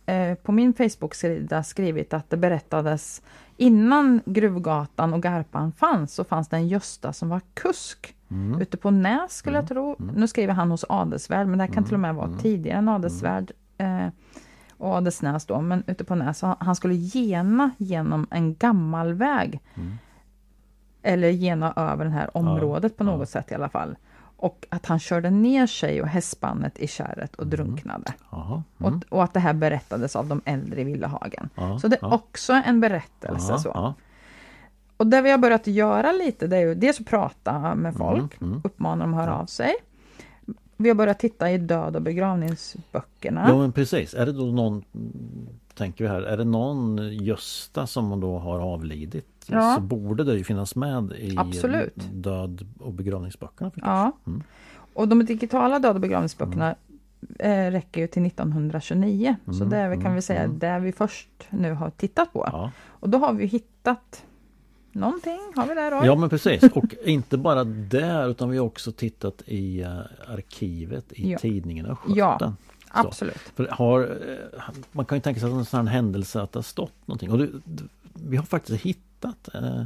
[0.06, 3.22] eh, på min Facebook-sida skrivit att det berättades
[3.58, 8.62] innan Gruvgatan och Garpan fanns så fanns det en Gösta som var kusk Mm.
[8.62, 9.96] ute på Näs skulle jag tro.
[10.16, 12.38] Nu skriver han hos Adelsvärd men det här kan till och med vara Mm.
[12.40, 13.52] tidigare än Adelsvärd.
[13.78, 14.08] Eh,
[14.78, 16.42] och Adelsnäs då, men ute på Näs.
[16.42, 19.60] Han- skulle gena genom en gammal väg.
[19.76, 19.98] Mm.
[21.02, 23.06] Eller gena över det här området på ja.
[23.06, 23.96] något sätt i alla fall.
[24.40, 27.50] Och att han körde ner sig och hästspannet i kärret och Mm.
[27.50, 28.14] drunknade.
[28.32, 28.64] Jaha.
[28.80, 28.94] Mm.
[28.94, 31.50] Och, och att det här berättades av de äldre i Villahagen.
[31.56, 32.16] Ja, Så det är ja.
[32.16, 33.52] också en berättelse.
[33.52, 33.94] Ja, så.
[34.98, 38.42] Och det vi har börjat göra lite, det är ju dels att prata med folk,
[38.42, 38.62] Mm, mm.
[38.64, 39.74] uppmana dem att höra av sig.
[40.78, 43.46] Vi har börjat titta i död och begravningsböckerna.
[43.50, 44.84] Ja men precis, är det då någon
[45.76, 49.76] Tänker vi här, är det någon Gösta som då har avlidit Ja.
[49.76, 52.08] Så borde det ju finnas med i Absolut.
[52.12, 53.88] död och begravningsböckerna förstås.
[53.88, 54.12] Ja.
[54.28, 54.44] Mm.
[54.94, 56.76] Och de digitala död och begravningsböckerna
[57.40, 59.36] eh, räcker ju till 1929.
[59.46, 60.60] Så Mm, det är, kan mm, vi säga mm.
[60.60, 62.50] det vi först nu har tittat på.
[62.52, 62.72] Ja.
[62.86, 64.24] Och då har vi hittat
[64.98, 65.40] någonting.
[65.56, 66.06] Har vi det Roy?
[66.06, 71.06] ja men precis och inte bara där utan vi har också tittat i eh, arkivet
[71.14, 71.38] i Ja.
[71.38, 71.94] tidningen Ja.
[72.34, 72.56] Östgöten.
[72.94, 73.08] Så.
[73.08, 73.70] Absolut.
[73.70, 76.64] Har, eh, man kan ju tänka sig att en sån här händelse att det har
[76.64, 77.32] stått någonting.
[77.32, 77.84] Och det, d-
[78.14, 79.84] vi har faktiskt hittat eh,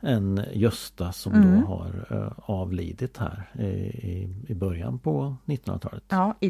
[0.00, 1.60] en Gösta som Mm.
[1.60, 6.02] då har eh, avlidit här i, i, i början på 1900-talet.
[6.08, 6.48] Ja, i,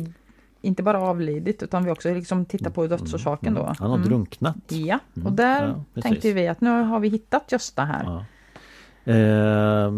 [0.60, 3.62] inte bara avlidit utan vi också liksom tittar på dödsorsaken då.
[3.62, 3.74] Mm.
[3.78, 4.08] Han har Mm.
[4.08, 4.56] drunknat.
[4.68, 8.04] Ja, och Mm, där ja, tänkte vi att nu har vi hittat Gösta här.
[8.04, 8.24] Ja.
[9.12, 9.90] Eh,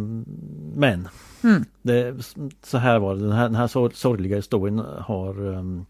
[0.75, 1.09] men
[1.45, 1.65] Mm.
[1.83, 2.15] det,
[2.63, 3.21] så här var det.
[3.21, 5.87] Den här, den här sor- sorgliga historien har um,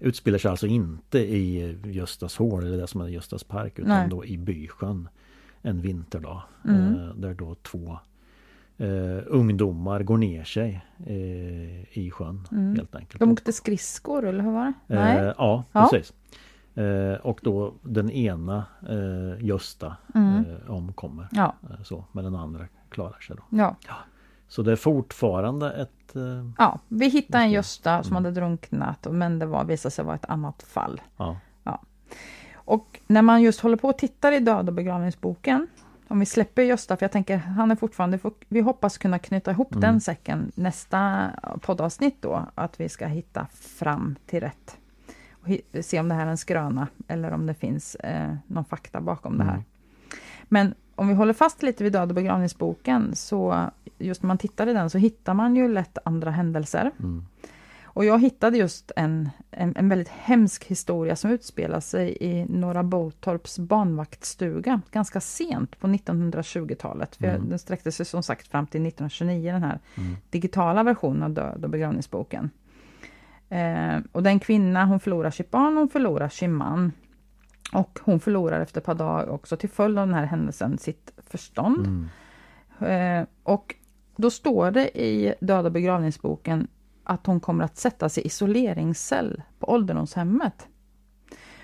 [0.00, 4.08] utspelar sig alltså inte i Göstas hål eller det som är Göstas park utan Nej.
[4.10, 5.08] då i Bysjön
[5.62, 6.42] en vinterdag.
[6.64, 6.94] Mm.
[6.94, 7.98] Eh, där då två
[8.78, 12.76] eh, ungdomar går ner sig eh, i sjön Mm.
[12.76, 13.20] helt enkelt.
[13.20, 14.94] De åkte skridskor eller hur var det?
[14.96, 15.88] Eh, ja, Ja.
[15.90, 16.12] precis.
[16.74, 20.44] Eh, och då den ena eh, Gösta Mm.
[20.44, 21.28] eh, omkommer.
[21.32, 21.54] Ja,
[21.84, 23.42] så, men den andra klarar sig då.
[23.58, 23.76] ja.
[24.48, 26.14] Så det är fortfarande ett...
[26.58, 27.50] Ja, vi hittade en.
[27.50, 28.24] Gösta som Mm.
[28.24, 31.00] hade drunknat men det var, visade sig vara ett annat fall.
[31.16, 31.36] ja.
[32.54, 35.66] Och när man just håller på och tittar i död och begravningsboken
[36.08, 39.72] om vi släpper Gösta, för jag tänker han är fortfarande, vi hoppas kunna knyta ihop
[39.72, 39.80] Mm.
[39.80, 41.30] den säcken nästa
[41.60, 44.76] poddavsnitt då, att vi ska hitta fram till rätt.
[45.30, 45.48] Och
[45.84, 49.38] se om det här är en skröna eller om det finns eh, någon fakta bakom
[49.38, 49.52] det här.
[49.52, 49.64] Mm.
[50.48, 54.66] Men om vi håller fast lite vid död och begravningsboken så just när man tittar
[54.66, 56.90] i den så hittar man ju lätt andra händelser.
[56.98, 57.26] Mm.
[57.96, 62.82] Och jag hittade just en, en, en väldigt hemsk historia som utspelar sig i Norra
[62.82, 67.16] Botorps barnvaktstuga ganska sent på 1920-talet.
[67.16, 67.48] För Mm.
[67.48, 70.16] Den sträckte sig som sagt fram till 1929, den här Mm.
[70.30, 72.50] digitala versionen av Död och begravningsboken.
[73.48, 76.92] Eh, och den kvinna, hon förlorar sitt barn, hon förlorar sin man.
[77.72, 81.12] Och hon förlorar efter ett par dagar också till följd av den här händelsen sitt
[81.30, 82.08] förstånd.
[82.80, 83.20] Mm.
[83.20, 83.74] Eh, och
[84.16, 86.68] då står det i Döda begravningsboken
[87.06, 90.66] att hon kommer att sättas i isoleringscell på ålderdomshemmet.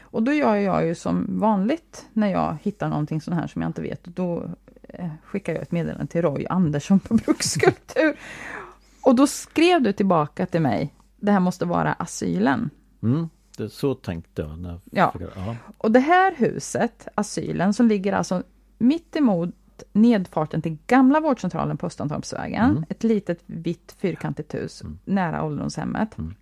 [0.00, 3.68] Och då gör jag ju som vanligt när jag hittar någonting sånt här som jag
[3.68, 4.04] inte vet.
[4.04, 4.50] Då
[4.82, 8.16] eh, skickar jag ett meddelande till Roy Andersson på Brukskultur.
[9.02, 12.70] Och då skrev du tillbaka till mig, det här måste vara asylen.
[13.02, 13.28] Mm.
[13.56, 14.58] Det, så tänkte jag.
[14.58, 15.12] När jag Ja.
[15.36, 15.56] ja.
[15.78, 18.42] Och det här huset, asylen, som ligger alltså
[18.78, 19.54] mitt emot
[19.92, 22.70] nedfarten till gamla vårdcentralen på Östantorpsvägen.
[22.70, 22.84] Mm.
[22.88, 24.98] Ett litet vitt fyrkantigt hus Mm.
[25.04, 26.18] nära ålderdomshemmet.
[26.18, 26.34] Mm.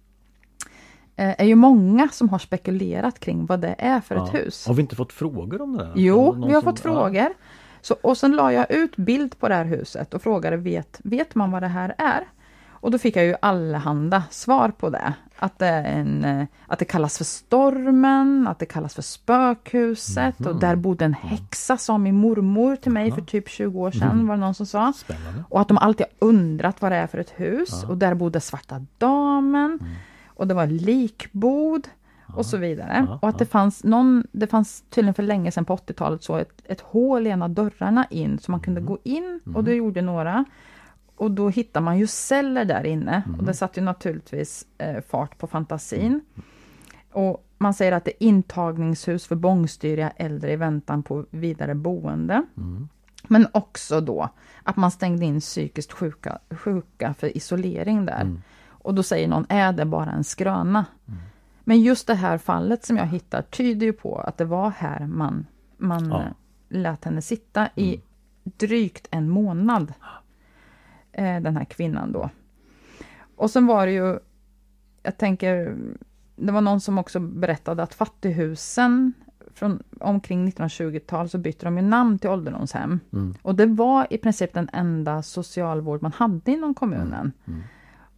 [1.17, 4.39] Eh, är ju många som har spekulerat kring vad det är för ett Ja.
[4.41, 4.67] hus.
[4.67, 5.93] Har vi inte fått frågor om det där?
[5.97, 7.29] Jo, Någon vi har som- fått frågor.
[7.81, 11.35] Så, och sen la jag ut bild på det här huset och frågade vet, vet
[11.35, 12.29] man vad det här är?
[12.81, 15.15] Och då fick jag ju allehanda svar på det.
[15.39, 20.49] Att det, en, eh, att det kallas för Stormen, att det kallas för Spökhuset Mhm.
[20.49, 23.15] och där bodde en häxa sa min mormor till mig Jaha.
[23.15, 24.27] för typ 20 år sedan Mhm.
[24.27, 24.93] var det någon som sa.
[24.93, 25.45] Spännande.
[25.49, 27.89] Och att de alltid undrat vad det är för ett hus Ja.
[27.89, 29.93] och där bodde Svarta Damen Mm.
[30.27, 31.89] och det var likbod
[32.37, 33.07] och så vidare.
[33.09, 36.37] Ja, och att det fanns någon, det fanns tydligen för länge sedan på 80-talet så
[36.37, 38.89] ett, ett hål i en av dörrarna in så man kunde Mhm.
[38.89, 39.65] gå in och Mhm.
[39.65, 40.45] det gjorde några.
[41.21, 43.47] Och då hittar man ju celler där inne och Mhm.
[43.47, 46.21] det satte ju naturligtvis eh, fart på fantasin.
[47.13, 52.43] Och man säger att det är intagningshus för bångstyriga äldre i väntan på vidare boende.
[52.57, 52.89] Mm.
[53.29, 54.29] Men också då
[54.63, 58.21] att man stängde in psykiskt sjuka, sjuka för isolering där.
[58.21, 58.43] Mm.
[58.69, 60.85] Och då säger någon, är det bara en skröna?
[61.09, 61.21] Mm.
[61.65, 65.07] Men just det här fallet som jag hittar tyder ju på att det var här
[65.07, 65.47] man,
[65.77, 66.23] man Ja.
[66.69, 68.01] lät henne sitta i Mm.
[68.45, 69.93] drygt en månad.
[71.13, 72.31] Eh, den här kvinnan då.
[73.37, 74.19] Och sen var det ju,
[75.03, 75.77] jag tänker,
[76.37, 79.13] det var någon som också berättade att fattighusen
[79.55, 83.01] från omkring 1920-tal så bytte de ju namn till ålderdomshem.
[83.13, 83.35] Mm.
[83.43, 87.33] Och det var i princip den enda socialvård man hade inom kommunen.
[87.47, 87.61] Mm.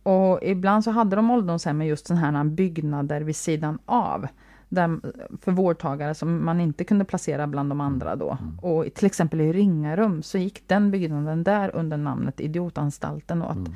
[0.02, 4.26] Och ibland så hade de ålderdomshem med just sådana här byggnader vid sidan av.
[4.74, 5.00] Där,
[5.40, 8.38] för vårdtagare som man inte kunde placera bland de andra då.
[8.40, 8.58] Mm.
[8.58, 13.42] Och till exempel i Ringarum så gick den byggnaden där under namnet Idiotanstalten.
[13.42, 13.74] Och att Mm.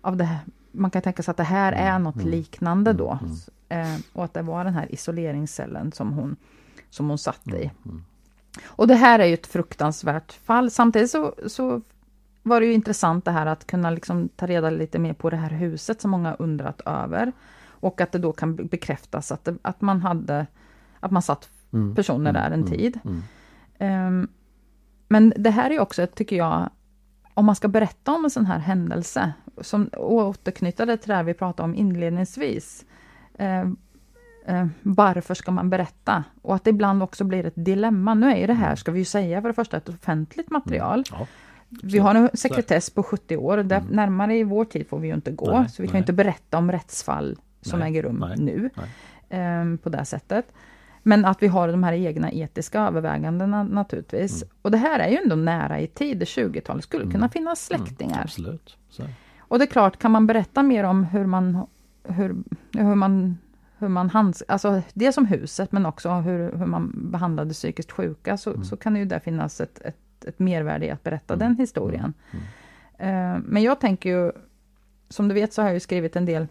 [0.00, 0.38] av det här.
[0.72, 3.18] Man kan tänka sig att det här är Mm, något mm, liknande mm, då.
[3.22, 3.36] mm.
[3.94, 6.36] Eh, och att det var den här isoleringscellen som hon,
[6.90, 7.70] som hon satt i.
[7.84, 8.04] Mm.
[8.66, 10.70] Och det här är ju ett fruktansvärt fall.
[10.70, 11.80] Samtidigt så, så
[12.42, 15.36] var det ju intressant det här att kunna liksom ta reda lite mer på det
[15.36, 17.32] här huset som många undrat över.
[17.84, 20.46] Och att det då kan be- bekräftas att, det, att man hade
[21.00, 21.94] att man satt Mm.
[21.94, 22.66] personer där en Mm.
[22.66, 23.00] tid.
[23.04, 23.22] Mm.
[23.78, 24.28] Ehm,
[25.08, 26.70] men det här är också, tycker jag,
[27.34, 29.90] om man ska berätta om en sån här händelse, som
[30.86, 32.84] det till det här vi pratade om inledningsvis.
[33.38, 33.76] ehm,
[34.46, 36.24] eh, varför ska man berätta?
[36.42, 38.14] Och att det ibland också blir ett dilemma.
[38.14, 41.04] Nu är ju det här, ska vi ju säga, för det första ett offentligt material.
[41.10, 41.26] Ja.
[41.82, 43.88] Vi har en sekretess på 70 år, där, Mm.
[43.96, 46.02] närmare i vår tid får vi ju inte gå, Nej, så vi kan nej.
[46.02, 48.88] inte berätta om rättsfall som Nej, äger rum nej, nu nej.
[49.28, 50.52] ehm, på det sättet.
[51.02, 54.42] Men att vi har de här egna etiska övervägandena naturligtvis.
[54.42, 54.54] Mm.
[54.62, 58.12] Och det här är ju ändå nära i tid, det 20-talet skulle kunna finnas släktingar.
[58.14, 58.76] Mm, absolut.
[58.88, 59.02] Så.
[59.38, 61.66] Och det är klart, kan man berätta mer om hur man,
[62.04, 62.36] hur,
[62.72, 63.38] hur man,
[63.78, 68.36] hur man hands, alltså det som huset, men också hur, hur man behandlade psykiskt sjuka,
[68.36, 68.64] så, Mm.
[68.64, 71.46] så kan det ju där finnas ett, ett, ett mervärde i att berätta Mm.
[71.48, 72.12] den historien.
[72.30, 72.44] Mm.
[73.36, 74.32] Eh, men jag tänker ju,
[75.08, 76.46] som du vet så har jag ju skrivit en del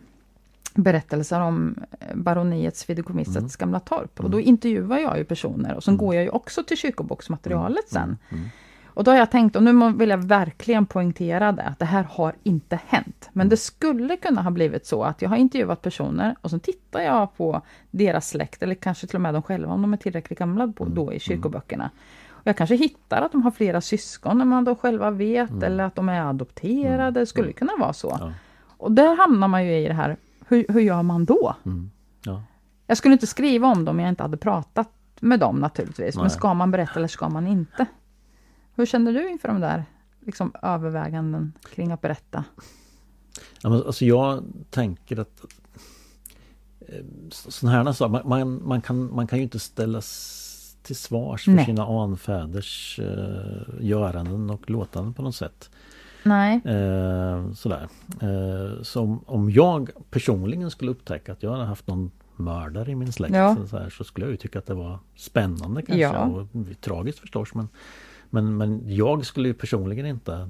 [0.74, 3.50] berättelser om eh, baroniets fideikommissets Mm.
[3.60, 4.12] gamla torp.
[4.14, 4.32] Och Mm.
[4.32, 5.98] då intervjuar jag ju personer och så Mm.
[5.98, 8.18] går jag ju också till kyrkoboksmaterialet sen.
[8.30, 8.44] Mm.
[8.86, 12.04] Och då har jag tänkt, och nu vill jag verkligen poängtera det, att det här
[12.12, 13.30] har inte hänt.
[13.34, 13.50] Men Mm.
[13.50, 17.38] det skulle kunna ha blivit så att jag har intervjuat personer och så tittar jag
[17.38, 17.62] på
[17.92, 20.84] deras släkt, eller kanske till och med de själva om de är tillräckligt gamla på,
[20.84, 20.96] Mm.
[20.96, 21.90] då i kyrkoböckerna.
[22.30, 25.64] Och jag kanske hittar att de har flera syskon än man då själva vet, Mm.
[25.64, 27.14] eller att de är adopterade, Mm.
[27.14, 28.18] det skulle kunna vara så.
[28.20, 28.32] Ja.
[28.78, 30.18] Och där hamnar man ju i det här,
[30.48, 31.56] hur, hur gör man då?
[31.66, 31.92] Mm.
[32.24, 32.44] Ja.
[32.88, 34.90] Jag skulle inte skriva om dem om jag inte hade pratat
[35.20, 36.16] med dem naturligtvis.
[36.16, 36.32] Men Nej.
[36.32, 37.86] ska man berätta eller ska man inte?
[38.76, 39.86] Hur känner du inför de där
[40.20, 42.44] liksom, överväganden kring att berätta?
[43.62, 45.46] Ja, men, alltså jag tänker att
[46.80, 50.40] eh, sådana här saker, man, man, man, kan, man kan ju inte ställas
[50.84, 51.66] till svars för Nej.
[51.66, 55.70] sina anfäders eh, göranden och låtanden på något sätt.
[56.24, 57.88] Nej, Eh, sådär.
[58.22, 63.12] Eh, så om, jag personligen skulle upptäcka att jag hade haft någon mördare i min
[63.12, 63.58] släkt Ja.
[63.70, 66.26] så, här, så skulle jag ju tycka att det var spännande kanske Ja.
[66.26, 66.48] och
[66.82, 67.68] tragiskt förstås men,
[68.30, 70.50] men, men jag skulle ju personligen inte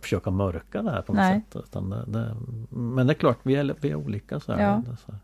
[0.00, 1.44] försöka mörka det här på något Nej.
[1.52, 1.72] sätt.
[1.72, 2.36] Det, det,
[2.70, 4.40] men det är klart, vi är, vi är olika.
[4.40, 4.82] Så här, Ja.
[5.06, 5.20] Så här.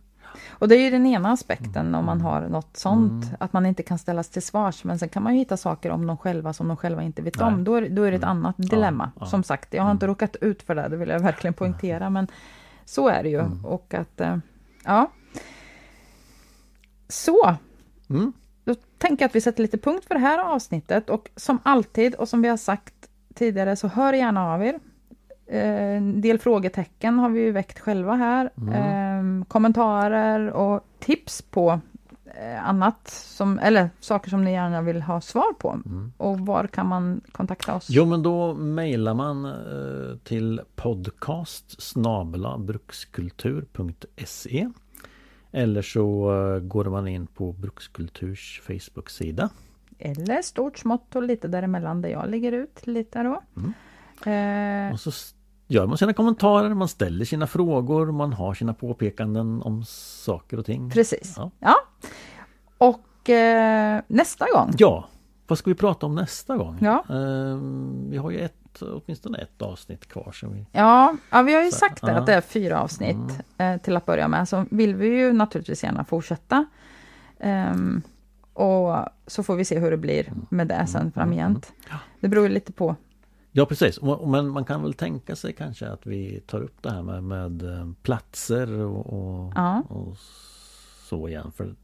[0.50, 3.36] Och det är ju den ena aspekten om man har något sånt, Mm.
[3.40, 4.84] att man inte kan ställas till svars.
[4.84, 7.38] Men sen kan man ju hitta saker om dem själva som de själva inte vet
[7.38, 7.46] Nej.
[7.48, 7.64] om.
[7.64, 8.36] Då är, då är det ett Mm.
[8.36, 9.10] annat dilemma.
[9.20, 9.26] ja.
[9.26, 12.10] Som sagt, jag har inte råkat ut för det, det vill jag verkligen poängtera.
[12.10, 12.26] Men
[12.84, 13.40] så är det ju.
[13.40, 13.64] Mm.
[13.64, 14.36] Och att, eh,
[14.84, 15.10] ja.
[17.08, 17.56] Så,
[18.10, 18.32] Mm.
[18.64, 22.14] Då tänker jag att vi sätter lite punkt för det här avsnittet och som alltid
[22.14, 22.94] och som vi har sagt
[23.34, 24.80] tidigare så hör gärna av er.
[25.50, 28.50] Eh, En del frågetecken har vi ju väckt själva här.
[28.56, 29.40] Mm.
[29.40, 31.80] Eh, kommentarer och tips på
[32.24, 35.70] eh, annat, som, eller saker som ni gärna vill ha svar på.
[35.86, 36.12] Mm.
[36.16, 37.86] Och var kan man kontakta oss?
[37.90, 41.94] Jo men då mejlar man eh, till podcast
[42.58, 44.68] brukskultur.se
[45.52, 46.30] Eller så
[46.62, 49.48] går man in på Brukskulturs Facebook-sida.
[49.98, 53.42] Eller stort, smått och lite däremellan där jag ligger ut lite då.
[53.56, 53.72] Mm.
[54.88, 55.10] Eh, Och så
[55.70, 59.84] gör man sina kommentarer, man ställer sina frågor, man har sina påpekanden om
[60.24, 60.90] saker och ting.
[60.90, 61.34] precis.
[61.36, 61.50] Ja.
[61.58, 61.74] Ja.
[62.78, 65.08] Och eh, nästa gång Ja,
[65.46, 66.78] vad ska vi prata om nästa gång?
[66.80, 67.04] Ja.
[67.08, 67.58] Eh,
[68.10, 70.32] vi har ju ett, åtminstone ett avsnitt kvar.
[70.32, 70.66] Som vi...
[70.72, 72.10] Ja, ja vi har ju Så, sagt det, ja.
[72.10, 72.20] Mm.
[72.20, 74.48] att det är fyra avsnitt eh, till att börja med.
[74.48, 76.66] Så vill vi ju naturligtvis gärna fortsätta.
[77.40, 78.02] Ehm,
[78.52, 78.96] och
[79.26, 81.72] så får vi se hur det blir med det sen framgent.
[81.90, 81.96] Ja.
[82.20, 82.96] Det beror lite på.
[83.52, 87.02] Ja precis, men man kan väl tänka sig kanske att vi tar upp det här
[87.02, 89.82] med, med eh, platser och, och, Ja.
[89.88, 90.16] och
[91.08, 91.52] så igen.
[91.56, 91.74] För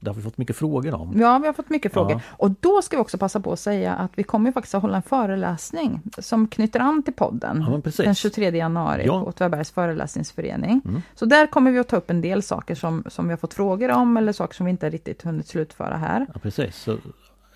[0.00, 1.20] det har vi fått mycket frågor om.
[1.20, 2.12] Ja, vi har fått mycket frågor.
[2.12, 2.20] Ja.
[2.30, 4.96] Och då ska vi också passa på att säga att vi kommer faktiskt att hålla
[4.96, 7.64] en föreläsning som knyter an till podden.
[7.84, 9.20] Ja, den 23 januari Ja.
[9.20, 10.80] på Åtvidabergs föreläsningsförening.
[10.84, 11.02] Mm.
[11.14, 13.54] Så där kommer vi att ta upp en del saker som, som vi har fått
[13.54, 16.26] frågor om eller saker som vi inte riktigt hunnit slutföra här.
[16.34, 16.76] Ja, precis.
[16.76, 16.96] Så,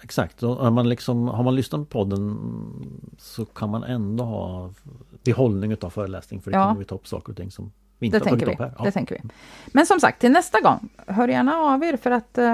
[0.03, 2.38] exakt, och har man, liksom, har man lyssnat på podden
[3.18, 4.70] så kan man ändå ha
[5.24, 6.64] behållning utav föreläsning för det Ja.
[6.68, 8.53] kommer vi ta upp saker och ting som vi inte Det har tänker, vi.
[8.53, 8.72] upp här.
[8.78, 8.84] Ja.
[8.84, 9.28] det tänker vi.
[9.72, 12.44] Men som sagt, till nästa gång, hör gärna av er för att eh,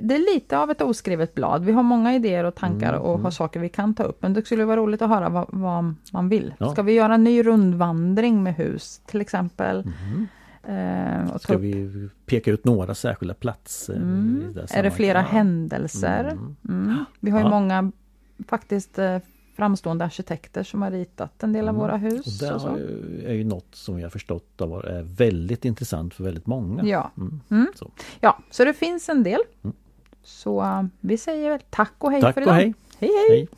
[0.00, 1.64] det är lite av ett oskrivet blad.
[1.64, 3.24] Vi har många idéer och tankar Mm, och mm.
[3.24, 4.22] har saker vi kan ta upp.
[4.22, 6.54] Men det skulle vara roligt att höra vad, vad man vill.
[6.58, 6.72] Ja.
[6.72, 9.84] Ska vi göra en ny rundvandring med hus till exempel?
[9.84, 10.26] Mhm.
[10.68, 13.96] Eh, och Ska vi peka ut några särskilda platser?
[13.96, 16.24] mm, det är det flera händelser?
[16.28, 16.56] Mm.
[16.68, 17.04] Mm.
[17.20, 17.50] Vi har ju Ja.
[17.50, 17.92] många
[18.48, 19.18] faktiskt eh,
[19.56, 21.80] framstående arkitekter som har ritat en del av Mm.
[21.80, 22.38] våra Och hus.
[22.38, 22.78] det Och
[23.24, 26.84] är ju något som jag förstått är väldigt intressant för väldigt många.
[26.84, 27.10] Ja.
[27.16, 27.40] Mm.
[27.50, 27.66] Mm.
[27.74, 27.90] Så.
[28.20, 29.40] ja, så det finns en del.
[30.22, 32.54] Så eh, vi säger tack och hej Tack för och idag.
[32.54, 32.74] hej!
[32.98, 33.36] hej, hej.
[33.38, 33.48] hej.